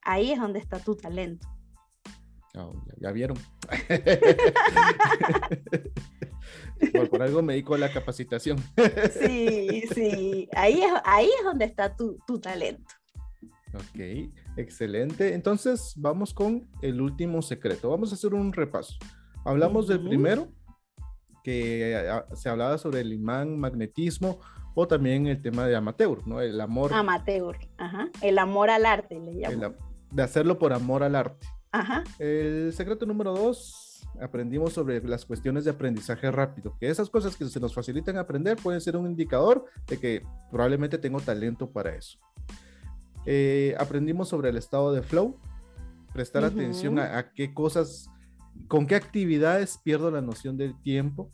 [0.03, 1.49] Ahí es donde está tu talento.
[2.55, 3.39] Oh, ya, vieron.
[7.11, 8.59] por, algo me dedico a la capacitación.
[9.21, 10.49] sí, sí.
[10.55, 12.93] Ahí es, ahí es donde está tu, tu talento.
[13.75, 15.35] Ok, excelente.
[15.35, 17.91] Entonces vamos con el último secreto.
[17.91, 18.97] Vamos a hacer un repaso.
[19.45, 20.49] Hablamos del primero,
[21.43, 24.41] que ah, se hablaba sobre el imán, magnetismo
[24.75, 26.41] o también el tema de amateur, ¿no?
[26.41, 26.93] El amor.
[26.93, 28.11] Amateur, ajá.
[28.23, 29.75] El amor al arte, le llamo.
[30.11, 31.47] de hacerlo por amor al arte.
[31.73, 32.05] Ajá.
[32.19, 33.88] El secreto número dos,
[34.21, 38.57] aprendimos sobre las cuestiones de aprendizaje rápido, que esas cosas que se nos facilitan aprender
[38.57, 42.19] pueden ser un indicador de que probablemente tengo talento para eso.
[43.27, 45.39] Eh, aprendimos sobre el estado de flow,
[46.13, 48.09] prestar atención a, qué cosas,
[48.69, 51.31] con qué actividades pierdo la noción del tiempo.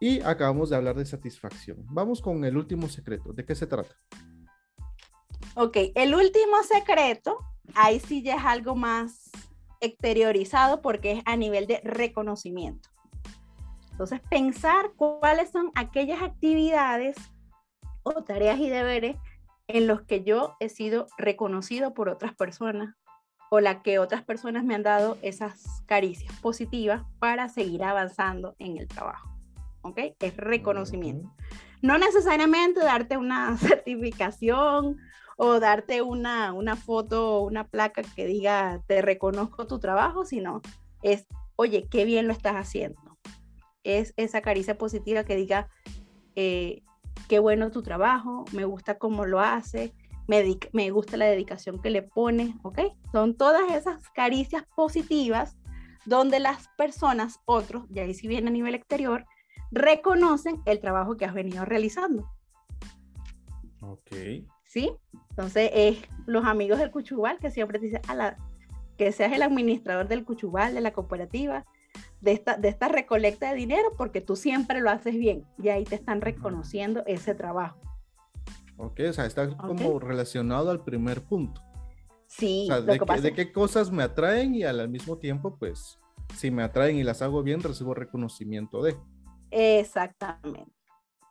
[0.00, 1.78] Y acabamos de hablar de satisfacción.
[1.90, 3.32] Vamos con el último secreto.
[3.32, 3.94] ¿De qué se trata?
[5.54, 7.38] Ok, el último secreto,
[7.74, 9.30] ahí sí ya es algo más
[9.80, 12.88] exteriorizado porque es a nivel de reconocimiento.
[13.90, 17.16] Entonces, pensar cuáles son aquellas actividades
[18.02, 19.16] o tareas y deberes
[19.68, 22.94] en los que yo he sido reconocido por otras personas
[23.50, 28.76] o la que otras personas me han dado esas caricias positivas para seguir avanzando en
[28.76, 29.30] el trabajo.
[29.82, 29.98] ¿Ok?
[30.20, 31.32] Es reconocimiento.
[31.80, 34.98] No necesariamente darte una certificación
[35.36, 40.62] o darte una, una foto o una placa que diga te reconozco tu trabajo, sino
[41.02, 43.00] es, oye, qué bien lo estás haciendo.
[43.84, 45.68] Es esa caricia positiva que diga,
[46.34, 46.82] eh,
[47.28, 49.92] qué bueno tu trabajo, me gusta cómo lo hace,
[50.26, 52.80] me, me gusta la dedicación que le pone, ¿ok?
[53.12, 55.56] Son todas esas caricias positivas
[56.04, 59.26] donde las personas, otros, y ahí si viene a nivel exterior,
[59.70, 62.30] reconocen el trabajo que has venido realizando.
[63.80, 64.10] Ok.
[64.64, 64.92] ¿Sí?
[65.36, 68.38] Entonces es los amigos del Cuchubal que siempre dicen, a la,
[68.96, 71.66] que seas el administrador del Cuchubal, de la cooperativa,
[72.22, 75.84] de esta, de esta recolecta de dinero porque tú siempre lo haces bien y ahí
[75.84, 77.78] te están reconociendo ese trabajo.
[78.78, 81.62] Ok, o sea, está como relacionado al primer punto.
[82.26, 85.98] Sí, de, qué cosas me atraen y al mismo tiempo, pues,
[86.34, 88.96] si me atraen y las hago bien, recibo reconocimiento de.
[89.50, 90.72] Exactamente.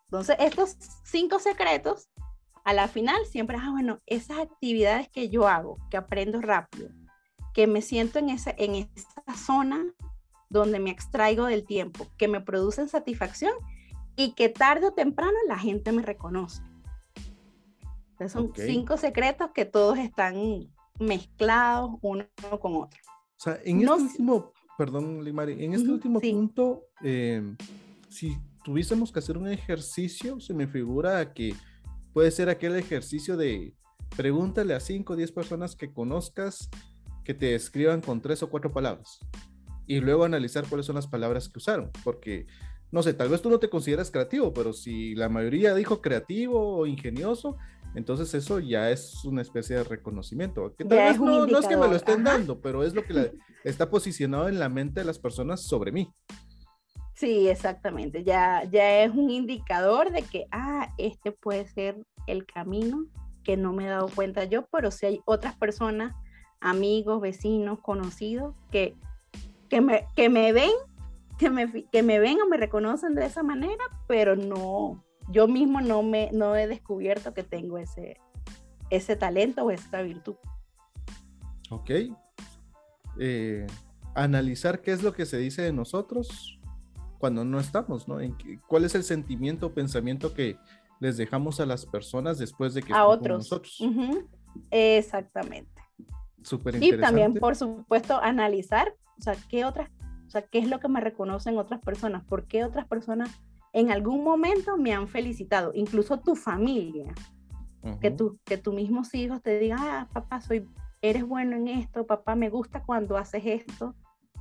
[0.05, 2.09] Entonces, estos cinco secretos,
[2.65, 6.89] a la final siempre, ah, bueno, esas actividades que yo hago, que aprendo rápido,
[7.53, 9.85] que me siento en esa, en esa zona
[10.49, 13.53] donde me extraigo del tiempo, que me producen satisfacción
[14.15, 16.63] y que tarde o temprano la gente me reconoce.
[18.11, 20.67] Entonces son cinco secretos que todos están
[20.99, 22.25] mezclados uno
[22.59, 22.99] con otro.
[23.37, 27.43] O sea, en este último, perdón, Limari, en este último punto, eh,
[28.09, 31.53] si tuviésemos que hacer un ejercicio, se me figura que
[32.15, 33.73] puede ser aquel ejercicio de
[34.15, 36.69] pregúntale a cinco o diez personas que conozcas
[37.25, 39.19] que te escriban con tres o cuatro palabras
[39.85, 42.47] y luego analizar cuáles son las palabras que usaron, porque
[42.89, 46.77] no sé, tal vez tú no te consideras creativo, pero si la mayoría dijo creativo
[46.77, 47.57] o ingenioso,
[47.95, 50.73] entonces eso ya es una especie de reconocimiento.
[50.77, 53.33] Que tal vez no, es que me lo estén dando, pero es lo que
[53.65, 56.09] está posicionado en la mente de las personas sobre mí.
[57.15, 58.23] Sí, exactamente.
[58.23, 63.05] Ya, ya es un indicador de que, ah, este puede ser el camino
[63.43, 66.15] que no me he dado cuenta yo, pero si hay otras personas,
[66.59, 68.95] amigos, vecinos, conocidos, que
[69.69, 70.71] que me, que me ven,
[71.37, 75.81] que me, que me ven o me reconocen de esa manera, pero no, yo mismo
[75.81, 78.17] no me no he descubierto que tengo ese,
[78.89, 80.35] ese talento o esa virtud.
[81.69, 81.91] Ok.
[83.19, 83.67] Eh,
[84.13, 86.54] analizar qué es lo que se dice de nosotros
[87.17, 88.19] cuando no estamos, ¿no?
[88.19, 88.35] En
[88.67, 90.57] ¿Cuál es el sentimiento o pensamiento que
[90.99, 93.37] les dejamos a las personas después de que a otros.
[93.37, 93.83] nosotros?
[94.71, 95.81] Exactamente.
[96.41, 96.97] Súper interesante.
[96.97, 99.89] Y también, por supuesto, analizar o sea, ¿qué otras,
[100.27, 102.23] o sea, qué es lo que me reconocen otras personas?
[102.23, 103.29] ¿Por qué otras personas
[103.73, 105.71] en algún momento me han felicitado?
[105.73, 107.13] Incluso tu familia.
[108.01, 110.67] que, tú, que tus mismos hijos te digan, ah, papá, soy,
[111.01, 113.95] eres bueno en esto, papá, me gusta cuando haces esto.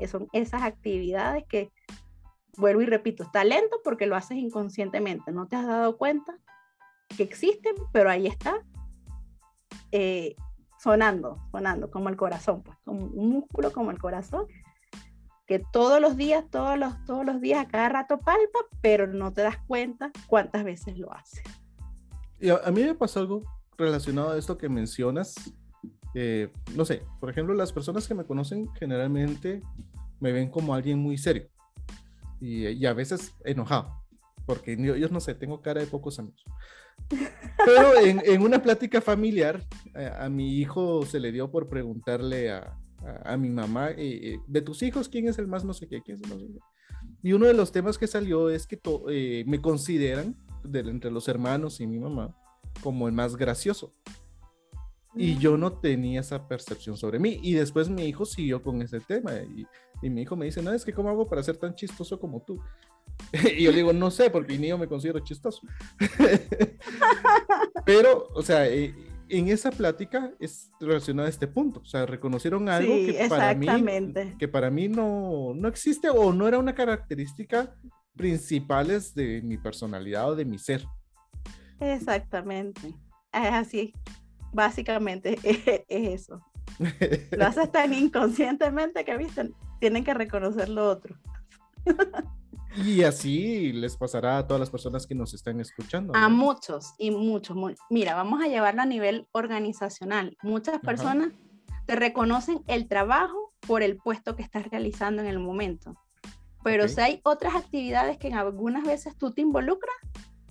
[0.09, 1.71] Son esas actividades que,
[2.57, 6.39] vuelvo y repito, talento porque lo haces inconscientemente, no te has dado cuenta
[7.17, 8.63] que existen, pero ahí está,
[9.93, 10.35] eh,
[10.79, 14.47] sonando, sonando, como el corazón, pues, como un músculo como el corazón,
[15.47, 19.33] que todos los días, todos los, todos los días, a cada rato palpa, pero no
[19.33, 21.43] te das cuenta cuántas veces lo hace.
[22.41, 23.43] Y a, mí me pasó algo
[23.77, 25.35] relacionado a esto que mencionas.
[26.15, 29.63] Eh, no sé, por ejemplo, las personas que me conocen generalmente
[30.21, 31.49] me ven como alguien muy serio
[32.45, 34.05] y, y a veces enojado,
[34.47, 36.45] porque yo, yo, no sé, tengo cara de pocos amigos.
[37.65, 39.63] Pero en, en una plática familiar,
[39.95, 42.79] a, a, mi hijo se le dio por preguntarle a,
[43.25, 46.03] a, mi mamá, eh, eh, de tus hijos, ¿quién es el más no sé qué?
[46.03, 46.61] ¿Quién es el más no sé qué?
[47.23, 48.79] Y uno de los temas que salió es que
[49.11, 52.37] eh, me consideran, de, entre los hermanos y mi mamá,
[52.83, 53.93] como el más gracioso.
[55.17, 57.39] Y yo no tenía esa percepción sobre mí.
[57.43, 59.33] Y después mi hijo siguió con ese tema.
[59.35, 59.67] Y,
[60.03, 62.43] y mi hijo me dice, no, es que ¿cómo hago para ser tan chistoso como
[62.43, 62.61] tú?
[63.57, 65.61] y yo digo, no sé, porque ni yo me considero chistoso.
[67.85, 68.95] Pero, o sea, eh,
[69.29, 71.81] en esa plática es relacionada a este punto.
[71.81, 73.67] O sea, reconocieron algo que, para mí,
[74.39, 77.75] que para mí no, no existe o no era una característica
[78.17, 80.85] principales de mi personalidad o de mi ser.
[81.81, 82.89] Exactamente.
[83.33, 83.93] Es así.
[84.55, 86.41] Básicamente es, eso.
[87.37, 91.17] Lo haces tan inconscientemente que, viste, tienen que reconocer lo otro.
[92.77, 96.13] Y así les pasará a todas las personas que nos están escuchando.
[96.17, 97.57] A muchos y muchos.
[97.91, 100.37] Mira, vamos a llevarlo a nivel organizacional.
[100.43, 101.33] Muchas personas
[101.87, 105.95] te reconocen el trabajo por el puesto que estás realizando en el momento.
[106.65, 109.95] Pero si hay otras actividades que en algunas veces tú te involucras,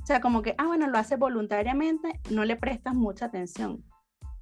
[0.01, 3.83] o sea, como que, ah, bueno, lo haces voluntariamente, no le prestas mucha atención.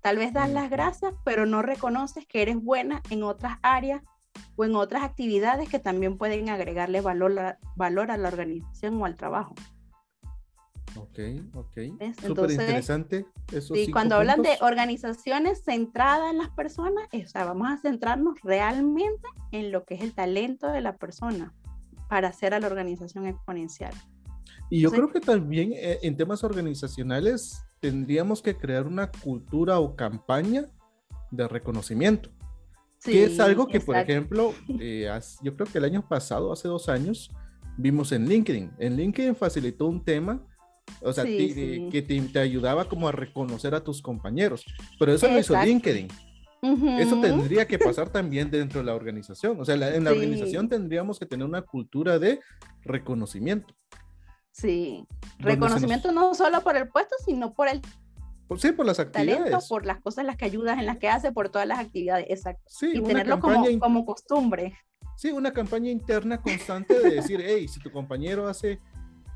[0.02, 4.02] Tal vez das las gracias, pero no reconoces que eres buena en otras áreas
[4.56, 9.16] o en otras actividades que también pueden agregarle valor, valor a la organización o al
[9.16, 9.54] trabajo.
[10.96, 11.20] Ok,
[11.54, 11.78] ok.
[12.26, 13.26] Súper interesante.
[13.74, 19.28] Y cuando hablan de organizaciones centradas en las personas, o sea, vamos a centrarnos realmente
[19.52, 21.54] en lo que es el talento de la persona
[22.10, 23.94] para hacer a la organización exponencial.
[24.70, 29.96] Y yo creo que también eh, en temas organizacionales tendríamos que crear una cultura o
[29.96, 30.68] campaña
[31.32, 32.30] de reconocimiento
[33.04, 35.10] que es algo que, por ejemplo, eh,
[35.42, 37.32] yo creo que el año pasado, hace dos años,
[37.78, 38.72] vimos en LinkedIn.
[38.78, 40.46] En LinkedIn facilitó un tema,
[41.02, 44.66] o sea, que te, ayudaba como a reconocer a tus compañeros,
[45.00, 46.08] pero eso lo hizo LinkedIn.
[47.00, 49.60] Eso tendría que pasar también dentro de la organización.
[49.60, 52.40] O sea, en la organización tendríamos que tener una cultura de
[52.84, 53.74] reconocimiento.
[54.52, 55.06] Sí,
[55.40, 57.82] reconocimiento no solo por el puesto, sino por el
[58.58, 59.44] sí, por las actividades.
[59.46, 61.80] Talento, por las cosas en las que ayudas, en las que hace, por todas las
[61.80, 62.64] actividades, exacto.
[62.68, 64.78] Sí, y tenerlo como, como costumbre.
[65.16, 68.80] Sí, una campaña interna constante de decir, hey, si tu compañero hace,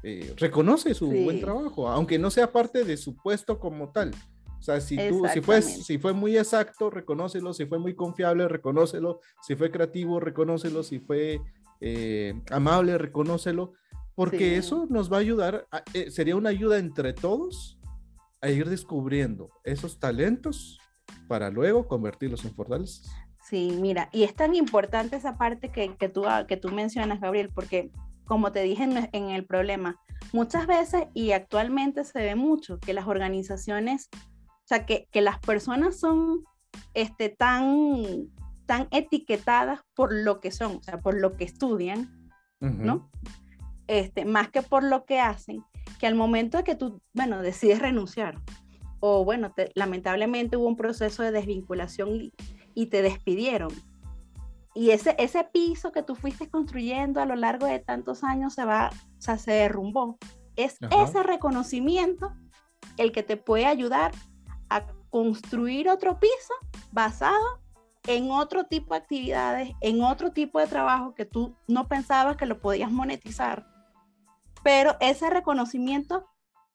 [0.04, 4.12] eh, reconoce su buen trabajo, aunque no sea parte de su puesto como tal.
[4.60, 8.47] O sea, si, tú, si, fue, si fue muy exacto, reconócelo, si fue muy confiable,
[8.47, 11.39] reconócelo, si fue creativo, reconócelo, si fue
[11.82, 13.73] eh, amable, reconócelo,
[14.15, 17.78] porque eso nos va a ayudar, eh, sería una ayuda entre todos
[18.41, 20.80] a ir descubriendo esos talentos
[21.28, 23.12] para luego convertirlos en fortalezas.
[23.43, 27.51] Sí, mira, y es tan importante esa parte que, que, tú, que tú mencionas, Gabriel,
[27.54, 27.91] porque
[28.23, 29.99] como te dije en, el problema,
[30.34, 35.39] muchas veces y actualmente se ve mucho que las organizaciones, o sea, que, que las
[35.39, 36.43] personas son
[36.95, 38.30] este, tan,
[38.65, 43.12] tan etiquetadas por lo que son, o sea, por lo que estudian, ¿no?
[43.87, 45.63] Este, más que por lo que hacen
[45.99, 48.41] que al momento de que tú, bueno, decides renunciar,
[48.99, 52.31] o bueno, lamentablemente hubo un proceso de desvinculación
[52.73, 53.71] y, te despidieron,
[54.73, 58.65] y ese, ese piso que tú fuiste construyendo a lo largo de tantos años se
[58.65, 60.17] va, o sea, se derrumbó.
[60.57, 62.33] Es ese reconocimiento
[62.97, 64.11] el que te puede ayudar
[64.69, 66.53] a construir otro piso
[66.91, 67.61] basado
[68.07, 72.45] en otro tipo de actividades, en otro tipo de trabajo que tú no pensabas que
[72.45, 73.74] lo podías monetizar
[74.66, 76.26] pero ese reconocimiento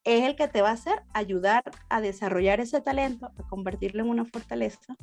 [0.04, 4.10] es el que te va a hacer ayudar a desarrollar ese talento, a convertirlo en
[4.10, 4.96] una fortaleza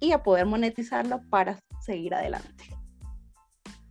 [0.00, 2.64] y a poder monetizarlo para seguir adelante.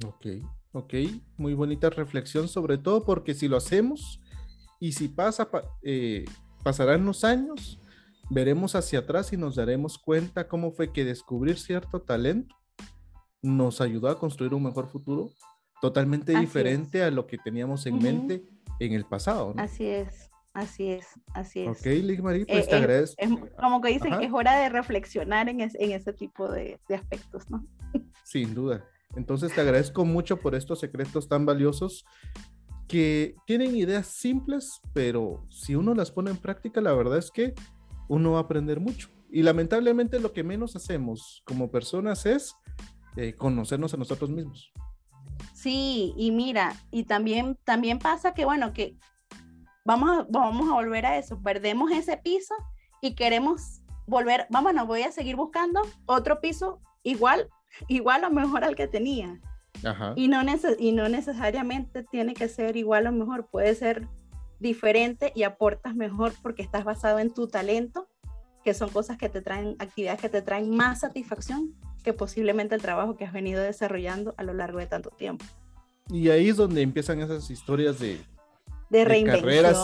[0.07, 0.25] Ok,
[0.71, 0.93] ok,
[1.37, 4.19] muy bonita reflexión, sobre todo porque si lo hacemos
[4.79, 5.47] y si pasa,
[5.83, 6.25] eh,
[6.63, 7.79] pasarán los años,
[8.31, 12.55] veremos hacia atrás y nos daremos cuenta cómo fue que descubrir cierto talento
[13.43, 15.29] nos ayudó a construir un mejor futuro
[15.81, 18.43] totalmente diferente a lo que teníamos en mente
[18.79, 19.53] en el pasado.
[19.57, 20.29] Así es.
[20.53, 21.05] Así es,
[21.35, 21.69] así es.
[21.69, 23.15] Ok, Liz Marie, pues te agradezco.
[23.59, 27.65] como que dicen, es hora de reflexionar en, en ese tipo de, de, aspectos, ¿no?
[28.23, 28.83] Sin duda.
[29.15, 32.03] Entonces te agradezco mucho por estos secretos tan valiosos
[32.87, 37.53] que tienen ideas simples, pero si uno las pone en práctica, la verdad es que
[38.07, 39.09] uno va a aprender mucho.
[39.31, 42.55] Y lamentablemente lo que menos hacemos como personas es
[43.15, 44.73] eh, conocernos a nosotros mismos.
[45.53, 48.95] Sí, y mira, y también, también pasa que, bueno, que
[49.85, 52.53] vamos a, vamos a volver a eso, perdemos ese piso
[53.01, 57.49] y queremos volver, vámonos, voy a seguir buscando otro piso igual,
[57.87, 59.39] igual o mejor al que tenía.
[60.15, 60.41] Y, no
[60.77, 64.07] y no necesariamente tiene que ser igual o mejor, puede ser
[64.59, 68.09] diferente y aportas mejor porque estás basado en tu talento,
[68.63, 72.81] que son cosas que te traen, actividades que te traen más satisfacción que posiblemente el
[72.81, 75.45] trabajo que has venido desarrollando a lo largo de tanto tiempo.
[76.09, 78.19] Y ahí es donde empiezan esas historias de,
[78.89, 79.45] de, reinvención.
[79.45, 79.77] carreras,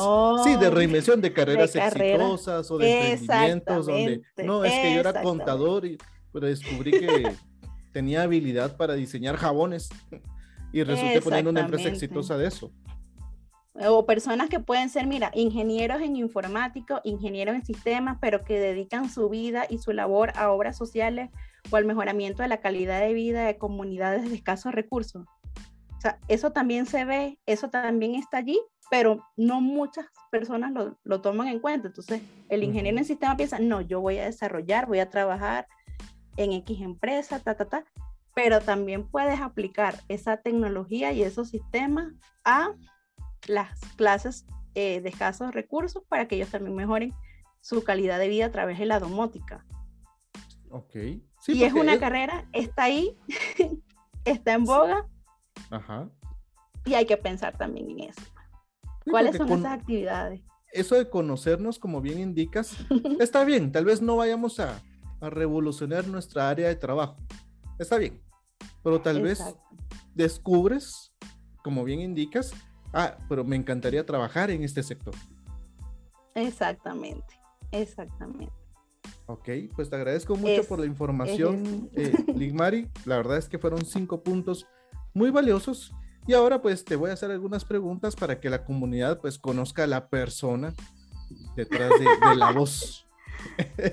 [0.44, 5.22] sí, de reinvención, de carreras exitosas o de emprendimientos donde, no, es que yo era
[5.22, 5.98] contador y
[6.36, 7.32] pero descubrí que
[7.94, 9.88] tenía habilidad para diseñar jabones
[10.74, 12.74] y resulté poniendo una empresa exitosa de eso.
[13.88, 19.10] O personas que pueden ser, mira, ingenieros en informático, ingenieros en sistemas, pero que dedican
[19.10, 21.30] su vida y su labor a obras sociales
[21.72, 25.26] o al mejoramiento de la calidad de vida de comunidades de escasos recursos.
[25.98, 28.60] O sea, eso también se ve, eso también está allí,
[28.92, 31.88] pero no muchas personas lo, lo toman en cuenta.
[31.88, 35.68] Entonces, el ingeniero en sistema piensa, no, yo voy a desarrollar, voy a trabajar
[36.38, 37.86] en X empresa, ta, ta, ta,
[38.36, 42.14] pero también puedes aplicar esa tecnología y esos sistemas
[42.44, 42.74] a
[43.48, 44.46] las clases
[44.76, 47.14] eh, de escasos recursos para que ellos también mejoren
[47.62, 49.66] su calidad de vida a través de la domótica.
[50.70, 50.96] Ok.
[51.48, 53.18] Y es una carrera, está ahí,
[54.26, 55.08] está en boga.
[55.70, 56.10] Ajá.
[56.86, 58.22] Y hay que pensar también en eso.
[59.10, 60.42] ¿Cuáles son esas actividades?
[60.72, 62.76] Eso de conocernos, como bien indicas,
[63.20, 63.72] está bien.
[63.72, 64.82] Tal vez no vayamos a,
[65.22, 67.18] a revolucionar nuestra área de trabajo.
[67.80, 68.22] Está bien.
[68.84, 69.44] Pero tal vez
[70.14, 71.14] descubres,
[71.64, 72.54] como bien indicas,
[72.94, 75.14] ah, pero me encantaría trabajar en este sector.
[76.36, 77.40] Exactamente,
[77.72, 78.65] exactamente.
[79.28, 82.90] Ok, pues te agradezco mucho por la información, eh, Ligmari.
[83.06, 84.68] La verdad es que fueron cinco puntos
[85.14, 85.94] muy valiosos.
[86.28, 89.84] Y ahora pues te voy a hacer algunas preguntas para que la comunidad pues conozca
[89.84, 90.74] a la persona
[91.56, 93.08] detrás de, la voz.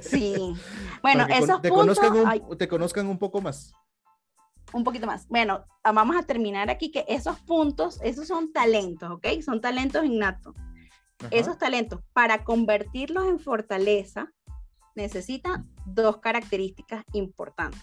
[0.00, 0.54] Sí.
[1.02, 1.98] Bueno, esos te, puntos...
[1.98, 3.74] Conozcan te conozcan un poco más
[4.72, 5.28] un poquito más.
[5.28, 9.26] Bueno, vamos a terminar aquí que esos puntos, esos son talentos, ¿ok?
[9.44, 10.54] Son talentos innatos.
[11.30, 14.32] Esos talentos, para convertirlos en fortaleza,
[14.94, 17.80] necesitan dos características importantes.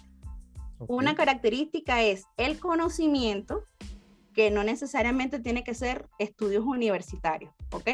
[0.79, 3.63] Una característica es el conocimiento,
[4.33, 7.89] que no necesariamente tiene que ser estudios universitarios, ¿ok?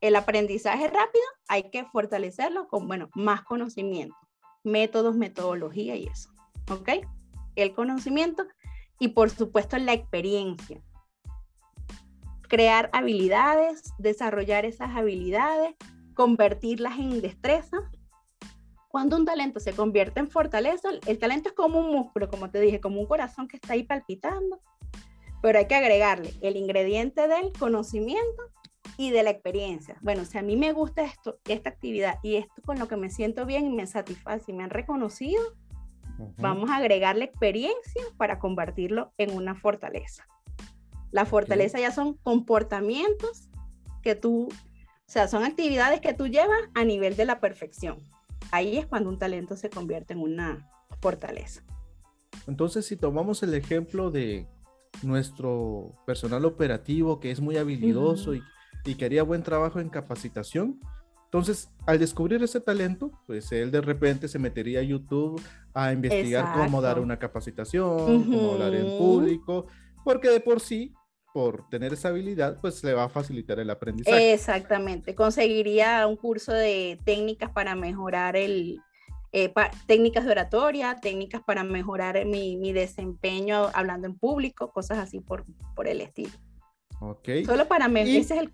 [0.00, 4.16] El aprendizaje rápido hay que fortalecerlo con, bueno, más conocimiento,
[4.64, 6.30] métodos, metodología y eso,
[6.70, 6.88] ¿ok?
[7.56, 8.46] el conocimiento
[8.98, 10.80] y por supuesto la experiencia.
[12.48, 15.74] Crear habilidades, desarrollar esas habilidades,
[16.14, 17.78] convertirlas en destreza.
[18.92, 22.60] Cuando un talento se convierte en fortaleza, el talento es como un músculo, como te
[22.60, 24.60] dije, como un corazón que está ahí palpitando,
[25.40, 28.52] pero hay que agregarle el ingrediente del conocimiento
[28.98, 29.96] y de la experiencia.
[30.02, 33.08] Bueno, si a mí me gusta esto, esta actividad y esto con lo que me
[33.08, 35.40] siento bien y me satisface y me han reconocido,
[36.38, 40.26] Vamos a agregarle experiencia para convertirlo en una fortaleza.
[41.10, 43.50] La fortaleza ya son comportamientos
[44.02, 47.98] que tú, o sea, son actividades que tú llevas a nivel de la perfección.
[48.50, 50.68] Ahí es cuando un talento se convierte en una
[51.00, 51.62] fortaleza.
[52.46, 54.46] Entonces, si tomamos el ejemplo de
[55.02, 58.42] nuestro personal operativo que es muy habilidoso y,
[58.84, 60.80] y que haría buen trabajo en capacitación,
[61.32, 65.40] entonces, al descubrir ese talento, pues él de repente se metería a YouTube
[65.72, 69.64] a investigar cómo dar una capacitación, cómo hablar en público,
[70.04, 70.92] porque de por sí,
[71.32, 74.32] por tener esa habilidad, pues le va a facilitar el aprendizaje.
[74.32, 78.80] Exactamente, conseguiría un curso de técnicas para mejorar el,
[79.32, 79.52] eh,
[79.86, 85.44] técnicas de oratoria, técnicas para mejorar mi, mi, desempeño hablando en público, cosas así por,
[85.74, 86.32] por el estilo.
[87.00, 87.28] Ok.
[87.46, 88.52] Solo para mí, ese es el...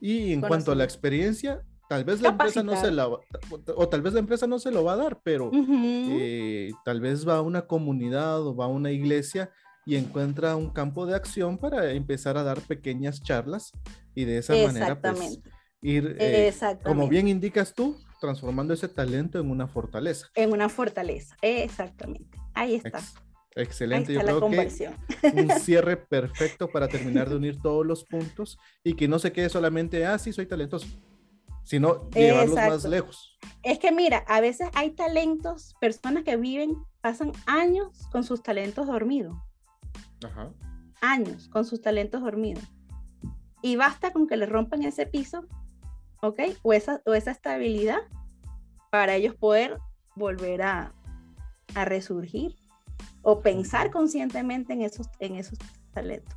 [0.00, 4.02] Y en cuanto a la experiencia, Tal vez la empresa no se la o tal
[4.02, 7.40] vez la empresa no se lo va a dar, pero eh, tal vez va a
[7.40, 9.50] una comunidad o va a una iglesia
[9.88, 13.72] y encuentra un campo de acción para empezar a dar pequeñas charlas
[14.14, 15.40] y de esa manera pues,
[15.80, 16.52] ir, eh,
[16.84, 20.26] como bien indicas tú, transformando ese talento en una fortaleza.
[20.34, 22.36] En una fortaleza, exactamente.
[22.52, 23.00] Ahí está.
[23.56, 24.90] Excelente, yo creo que
[25.32, 29.48] un cierre perfecto para terminar de unir todos los puntos y que no se quede
[29.48, 30.86] solamente, ah, sí, soy talentoso,
[31.64, 33.38] sino llevarlos más lejos.
[33.62, 38.86] Es que mira, a veces hay talentos, personas que viven, pasan años con sus talentos
[38.86, 39.34] dormidos.
[40.24, 40.52] Ajá.
[41.00, 42.64] Años con sus talentos dormidos.
[43.62, 45.44] Y basta con que le rompan ese piso,
[46.22, 46.40] ¿ok?
[46.62, 48.00] O esa, o esa estabilidad
[48.90, 49.78] para ellos poder
[50.14, 50.92] volver a,
[51.74, 52.56] a resurgir
[53.22, 55.58] o pensar conscientemente en esos, en esos
[55.92, 56.36] talentos.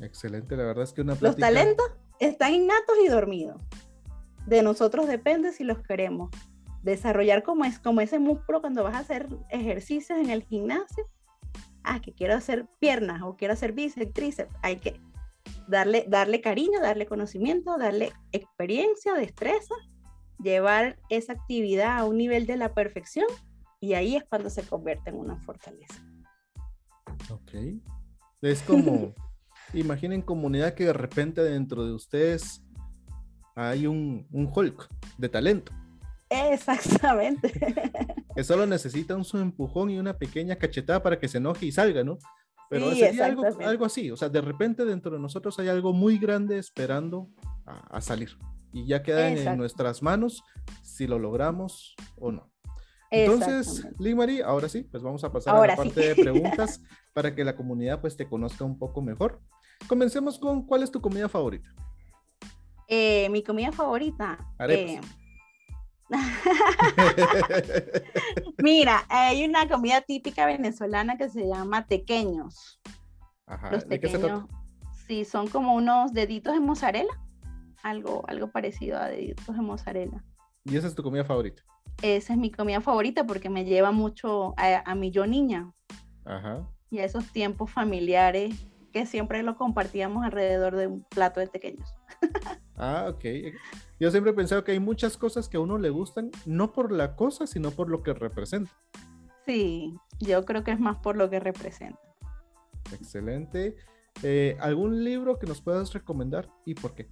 [0.00, 1.86] Excelente, la verdad es que una Los talentos
[2.20, 3.60] están innatos y dormidos.
[4.46, 6.30] De nosotros depende si los queremos
[6.82, 11.08] desarrollar como es como ese músculo cuando vas a hacer ejercicios en el gimnasio.
[11.90, 14.54] Ah, que quiero hacer piernas o quiero hacer bíceps, tríceps.
[14.62, 15.00] Hay que
[15.68, 19.74] darle, darle cariño, darle conocimiento, darle experiencia, destreza,
[20.38, 23.26] llevar esa actividad a un nivel de la perfección
[23.80, 26.04] y ahí es cuando se convierte en una fortaleza.
[27.30, 27.52] Ok.
[28.42, 29.14] Es como,
[29.72, 32.62] imaginen comunidad que de repente dentro de ustedes
[33.54, 35.72] hay un, un Hulk de talento.
[36.30, 37.52] Exactamente.
[38.34, 41.72] Que solo necesita un su empujón y una pequeña cachetada para que se enoje y
[41.72, 42.18] salga, ¿no?
[42.70, 46.18] Pero sería algo, algo, así, o sea, de repente dentro de nosotros hay algo muy
[46.18, 47.30] grande esperando
[47.66, 48.38] a, salir
[48.72, 50.44] y ya queda en, nuestras manos
[50.82, 52.52] si lo logramos o no.
[53.10, 56.80] Entonces, Limari, ahora sí, pues vamos a pasar a la parte de preguntas
[57.14, 59.40] para que la comunidad pues te conozca un poco mejor.
[59.88, 61.74] Comencemos con, ¿cuál es tu comida favorita?
[62.86, 64.38] Eh, mi comida favorita.
[64.68, 65.00] Eh,
[68.58, 72.80] Mira, hay una comida típica venezolana que se llama tequeños.
[73.46, 73.70] Ajá.
[73.70, 74.44] Los tequeños,
[75.06, 77.12] sí, son como unos deditos de mozzarella,
[77.82, 80.24] algo, algo parecido a deditos de mozzarella.
[80.64, 81.62] ¿Y esa es tu comida favorita?
[82.02, 85.72] Esa es mi comida favorita porque me lleva mucho a, a mi yo niña.
[86.24, 86.66] Ajá.
[86.90, 88.54] Y a esos tiempos familiares
[88.92, 91.94] que siempre lo compartíamos alrededor de un plato de pequeños.
[92.76, 93.24] ah, ok.
[94.00, 96.92] Yo siempre he pensado que hay muchas cosas que a uno le gustan, no por
[96.92, 98.70] la cosa, sino por lo que representa.
[99.46, 102.00] Sí, yo creo que es más por lo que representa.
[102.92, 103.76] Excelente.
[104.22, 107.08] Eh, ¿Algún libro que nos puedas recomendar y por qué?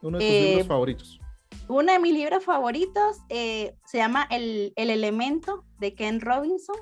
[0.00, 1.20] Uno de tus libros eh, favoritos.
[1.68, 6.76] Uno de mis libros favoritos eh, se llama el, el, Elemento de Ken Robinson,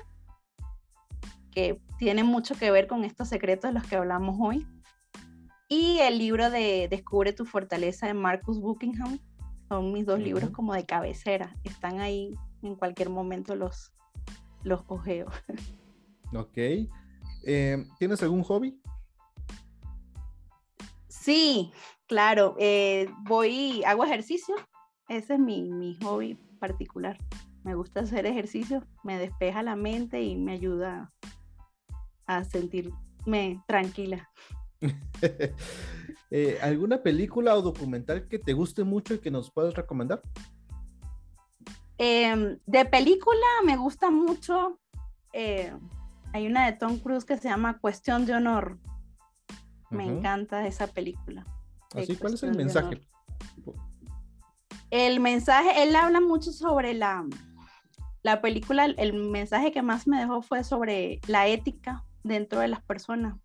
[1.51, 4.65] que tiene mucho que ver con estos secretos de los que hablamos hoy.
[5.69, 9.19] Y el libro de Descubre tu fortaleza de Marcus Buckingham.
[9.69, 11.55] Son mis dos libros como de cabecera.
[11.63, 12.33] Están ahí
[12.63, 13.93] en cualquier momento los,
[14.63, 15.27] los ojeo.
[16.33, 16.57] Ok.
[17.45, 18.81] Eh, ¿Tienes algún hobby?
[21.07, 21.71] Sí,
[22.07, 22.55] claro.
[22.57, 24.55] Eh, voy, hago ejercicio.
[25.07, 27.19] Ese es mi, mi hobby particular.
[27.63, 31.11] Me gusta hacer ejercicio, me despeja la mente y me ayuda
[32.37, 34.29] a sentirme tranquila.
[36.33, 40.21] Eh, ¿Alguna película o documental que te guste mucho y que nos puedas recomendar?
[41.97, 44.79] Em, de película me gusta mucho.
[45.33, 45.73] Eh,
[46.31, 48.79] hay una de Tom Cruise que se llama Cuestión de Honor.
[49.89, 51.45] Me encanta esa película.
[51.93, 53.01] Así, ¿cuál es el mensaje?
[54.89, 57.25] El mensaje, él habla mucho sobre la,
[58.23, 62.81] la película, el mensaje que más me dejó fue sobre la ética dentro de las
[62.81, 63.35] personas,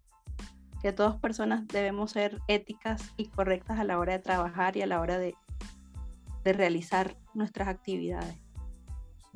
[0.83, 4.87] que todas personas debemos ser éticas y correctas a la hora de trabajar y a
[4.87, 5.35] la hora de,
[6.45, 8.37] de realizar nuestras actividades.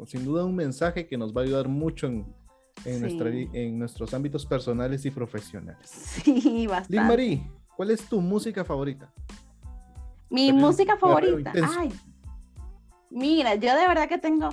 [0.06, 2.26] Sin duda un mensaje que nos va a ayudar mucho en,
[2.84, 5.90] en, nuestra, en nuestros ámbitos personales y profesionales.
[5.90, 6.96] Sí, bastante.
[6.96, 9.12] Lynn Marie, ¿cuál es tu música favorita?
[10.30, 11.52] Mi música favorita.
[11.76, 11.92] Ay,
[13.10, 14.50] mira, yo de verdad que tengo,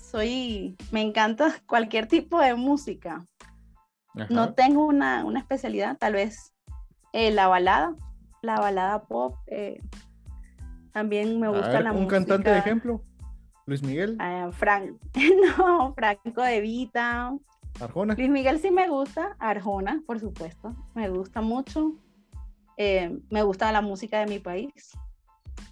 [0.00, 3.24] soy, me encanta cualquier tipo de música.
[4.30, 6.52] No tengo una, especialidad, tal vez
[7.12, 7.94] eh, la balada,
[8.42, 9.36] la balada pop.
[9.46, 9.80] Eh,
[10.92, 12.02] también me gusta la música.
[12.02, 13.02] ¿Un cantante de ejemplo?
[13.66, 14.16] Luis Miguel.
[14.18, 14.96] Ah, Frank,
[15.58, 17.32] no, Franco de Vita.
[17.80, 18.14] Arjona.
[18.14, 21.92] Luis Miguel sí me gusta, Arjona, por supuesto, me gusta mucho.
[22.76, 24.96] Eh, me gusta la música de mi país,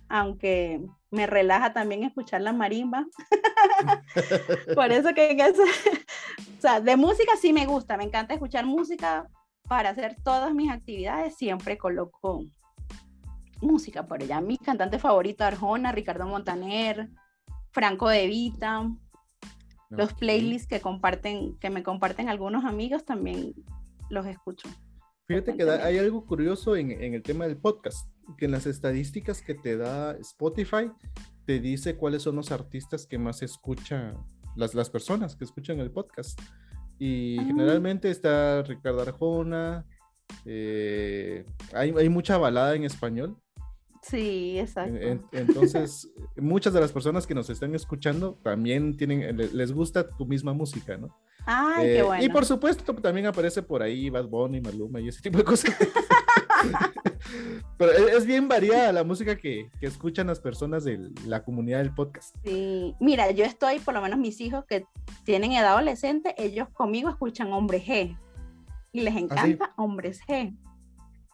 [0.08, 3.06] aunque me relaja también escuchar la marimba.
[4.74, 5.62] por eso que en ese,
[6.66, 9.28] sea, de música sí me gusta, me encanta escuchar música
[9.68, 12.44] para hacer todas mis actividades, siempre coloco
[13.60, 17.08] música, pero ya mi cantante favorito, Arjona, Ricardo Montaner,
[17.70, 18.90] Franco De Vita,
[19.90, 23.54] los playlists que comparten, que me comparten algunos amigos también
[24.10, 24.68] los escucho.
[25.26, 28.08] Fíjate que hay algo curioso en, en, el tema del podcast,
[28.38, 30.90] que en las estadísticas que te da Spotify,
[31.44, 34.16] te dice cuáles son los artistas que más escuchan
[34.56, 36.40] las, las personas que escuchan el podcast.
[36.98, 37.44] Y ah.
[37.44, 39.84] generalmente está Ricardo Arjona,
[40.44, 43.36] eh, hay, hay, mucha balada en español.
[44.02, 44.98] Sí, exacto.
[45.32, 50.52] entonces, muchas de las personas que nos están escuchando también tienen, les gusta tu misma
[50.52, 51.16] música, ¿no?
[51.44, 52.24] Ay, qué bueno.
[52.24, 55.74] Y por supuesto también aparece por ahí Bad Bunny, Maluma y ese tipo de cosas.
[57.78, 61.94] Pero es bien variada la música que, que, escuchan las personas de la comunidad del
[61.94, 62.34] podcast.
[62.44, 64.86] Sí, mira, yo estoy, por lo menos mis hijos que
[65.24, 68.16] tienen edad adolescente, ellos conmigo escuchan Hombre G
[68.92, 70.56] y les ¿Ah, encanta Hombres G.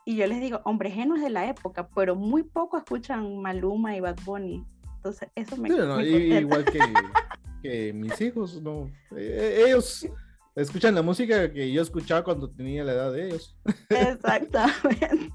[0.05, 3.39] Y yo les digo, Hombre G no es de la época, pero muy poco escuchan
[3.39, 4.65] Maluma y Bad Bunny.
[4.97, 6.79] Entonces, eso me, Igual que,
[7.63, 8.91] que, mis hijos, no.
[9.17, 10.09] Eh, ellos
[10.57, 13.57] escuchan la música que yo escuchaba cuando tenía la edad de ellos.
[13.89, 15.31] Exactamente.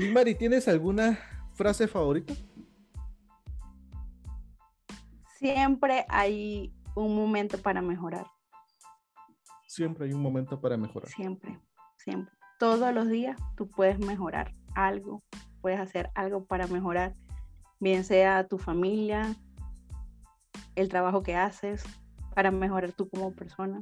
[0.00, 1.18] Y Mari, ¿tienes alguna
[1.54, 2.32] frase favorita?
[5.40, 8.24] Siempre hay un momento para mejorar.
[9.66, 11.10] Siempre hay un momento para mejorar.
[11.10, 11.58] Siempre,
[11.96, 12.32] siempre.
[12.60, 15.24] Todos los días tú puedes mejorar algo,
[15.60, 17.16] puedes hacer algo para mejorar,
[17.80, 19.34] bien sea tu familia,
[20.76, 21.82] el trabajo que haces,
[22.36, 23.80] para mejorar tú como persona.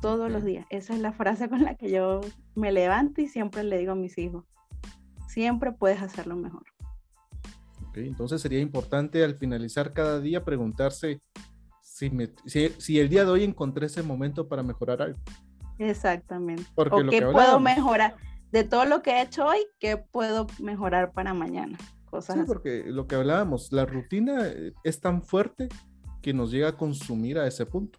[0.00, 0.66] Todos los días.
[0.70, 2.20] Esa es la frase con la que yo
[2.56, 4.44] me levanto y siempre le digo a mis hijos
[5.34, 6.62] siempre puedes hacerlo mejor.
[7.96, 11.20] entonces sería importante al finalizar cada día preguntarse
[11.80, 12.10] si,
[12.78, 15.18] si, el día de hoy encontré ese momento para mejorar algo.
[15.78, 16.64] Exactamente.
[16.74, 18.16] Porque o qué puedo mejorar
[18.52, 21.76] de todo lo que he hecho hoy, qué puedo mejorar para mañana.
[22.10, 25.68] Cosas sí, porque lo que hablábamos, la rutina eh, es tan fuerte
[26.22, 27.98] que nos llega a consumir a ese punto.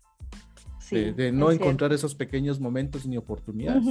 [0.89, 3.83] de, no encontrar esos pequeños momentos ni oportunidades.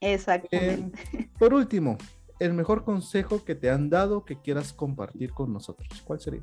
[0.00, 0.98] Exactamente.
[1.12, 1.98] Eh, por último,
[2.40, 5.88] el mejor consejo que te han dado que quieras compartir con nosotros?
[6.04, 6.42] ¿Cuál sería?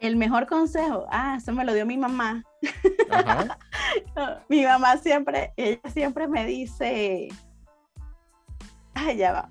[0.00, 2.44] El mejor consejo, ah, eso me lo dio mi mamá.
[4.48, 7.28] mi mamá siempre, ella siempre me dice,
[8.92, 9.50] ay, ya va.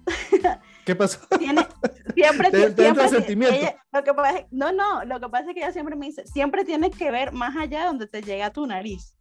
[0.86, 1.20] ¿Qué pasó?
[1.39, 1.66] Tiene,
[2.13, 2.51] siempre,
[3.09, 3.76] sentimiento.
[3.91, 6.63] lo que pasa, no, no, lo que pasa es que ella siempre me dice, siempre
[6.63, 9.18] tienes que ver más allá donde te llega tu nariz.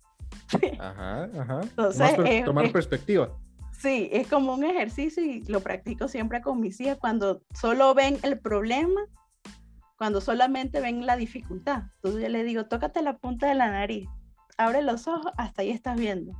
[0.78, 1.60] Ajá, ajá.
[1.62, 3.30] Entonces, tomar perspectiva.
[3.84, 8.16] Sí, es como un ejercicio y lo practico siempre con mis hijas cuando solo ven
[8.22, 9.02] el problema,
[9.98, 11.82] cuando solamente ven la dificultad.
[11.96, 14.08] Entonces yo les digo, tócate la punta de la nariz,
[14.56, 16.32] abre los ojos, hasta ahí estás viendo.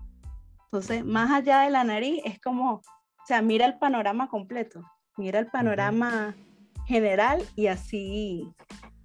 [0.64, 4.82] Entonces, más allá de la nariz es como, o sea, mira el panorama completo,
[5.18, 6.34] mira el panorama
[6.86, 8.49] general y así,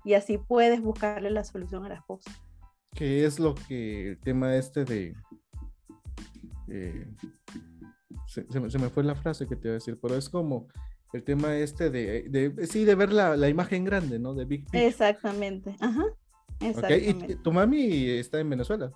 [0.06, 2.34] y así puedes buscarle la solución a las cosas.
[2.96, 5.14] ¿Qué es lo que el tema este de...
[6.70, 7.06] Eh,
[8.30, 10.68] se, me, fue la frase que te iba a decir, pero es como
[11.14, 14.36] el tema este de, sí, de ver la, imagen grande, ¿no?
[14.36, 16.06] De Big Exactamente, ajá.
[16.60, 17.34] Exactamente.
[17.34, 18.92] ¿Y tu mami está en Venezuela?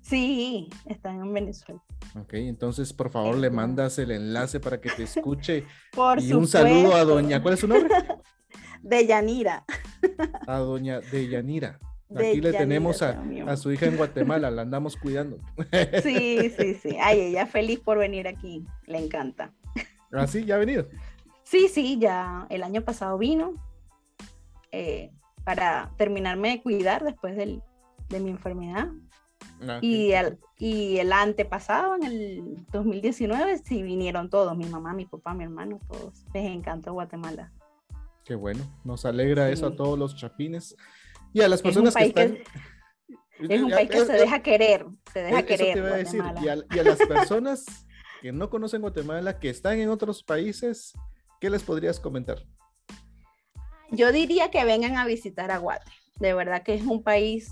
[0.00, 1.82] Sí, está en Venezuela.
[2.18, 5.64] Ok, entonces por favor le mandas el enlace para que te escuche.
[5.92, 7.90] Por y un saludo a doña, ¿cuál es su nombre?
[8.82, 9.66] Deyanira.
[10.46, 11.78] A doña Deyanira.
[12.14, 15.38] Aquí le tenemos a, su hija en Guatemala, la andamos cuidando.
[16.02, 16.96] Sí, sí, sí.
[17.00, 19.52] Ay, ella feliz por venir aquí, le encanta.
[20.12, 20.44] ¿Ah, sí?
[20.44, 20.88] ¿Ya ha venido?
[21.44, 23.54] Sí, sí, ya el año pasado vino
[24.72, 25.10] eh,
[25.44, 28.88] para terminarme de cuidar después de mi enfermedad.
[29.66, 35.04] Ah, y, el, y el antepasado, en el 2019, sí vinieron todos, mi mamá, mi
[35.04, 36.24] papá, mi hermano, todos.
[36.32, 37.52] Les encantó Guatemala.
[38.24, 40.76] Qué bueno, nos alegra eso a todos los chapines.
[41.32, 42.38] Y a las personas que están...
[43.38, 46.06] es un país que se deja querer, se deja querer.
[46.42, 47.64] Y, a, las personas
[48.20, 50.92] que no conocen Guatemala, que están en otros países,
[51.40, 52.38] ¿qué les podrías comentar?
[53.90, 55.90] Yo diría que vengan a visitar a Guate.
[56.16, 57.50] De verdad que es un país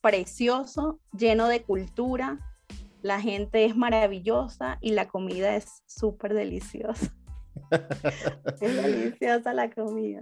[0.00, 2.38] precioso, lleno de cultura.
[3.02, 7.14] La gente es maravillosa y la comida es súper deliciosa
[8.60, 10.20] es deliciosa la comida.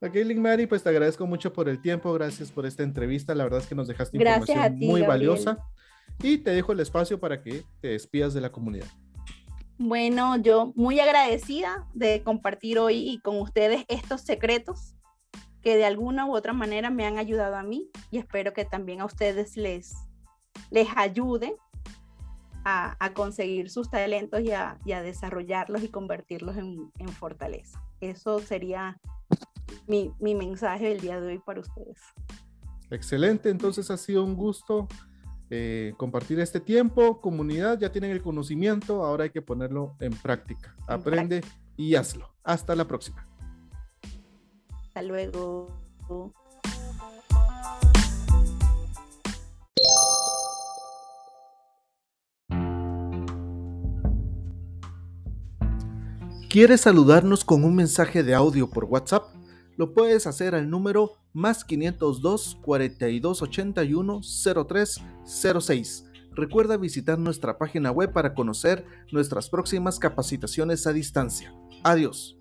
[0.00, 3.44] Ok, Link Mary, pues te agradezco mucho por el tiempo, gracias por esta entrevista, la
[3.44, 5.58] verdad es que nos dejaste información muy valiosa
[6.22, 8.86] y te dejo el espacio para que te despidas de la comunidad.
[9.78, 14.94] Bueno, yo muy agradecida de compartir hoy con ustedes estos secretos
[15.62, 19.00] que de alguna u otra manera me han ayudado a mí y espero que también
[19.00, 19.94] a ustedes les,
[20.70, 21.56] les ayude
[22.64, 27.82] a, conseguir sus talentos y a, desarrollarlos y convertirlos en, fortaleza.
[28.00, 28.98] Eso sería
[29.86, 31.98] mi, mensaje del día de hoy para ustedes.
[32.90, 34.86] Excelente, entonces ha sido un gusto
[35.50, 37.20] eh, compartir este tiempo.
[37.20, 40.76] Comunidad, ya tienen el conocimiento, ahora hay que ponerlo en práctica.
[40.86, 41.42] Aprende
[41.76, 42.32] y hazlo.
[42.44, 43.26] Hasta la próxima.
[44.86, 45.82] Hasta luego.
[56.52, 59.24] ¿Quieres saludarnos con un mensaje de audio por WhatsApp?
[59.78, 66.04] Lo puedes hacer al número más 502 4281 0306.
[66.32, 71.54] Recuerda visitar nuestra página web para conocer nuestras próximas capacitaciones a distancia.
[71.84, 72.36] Adiós.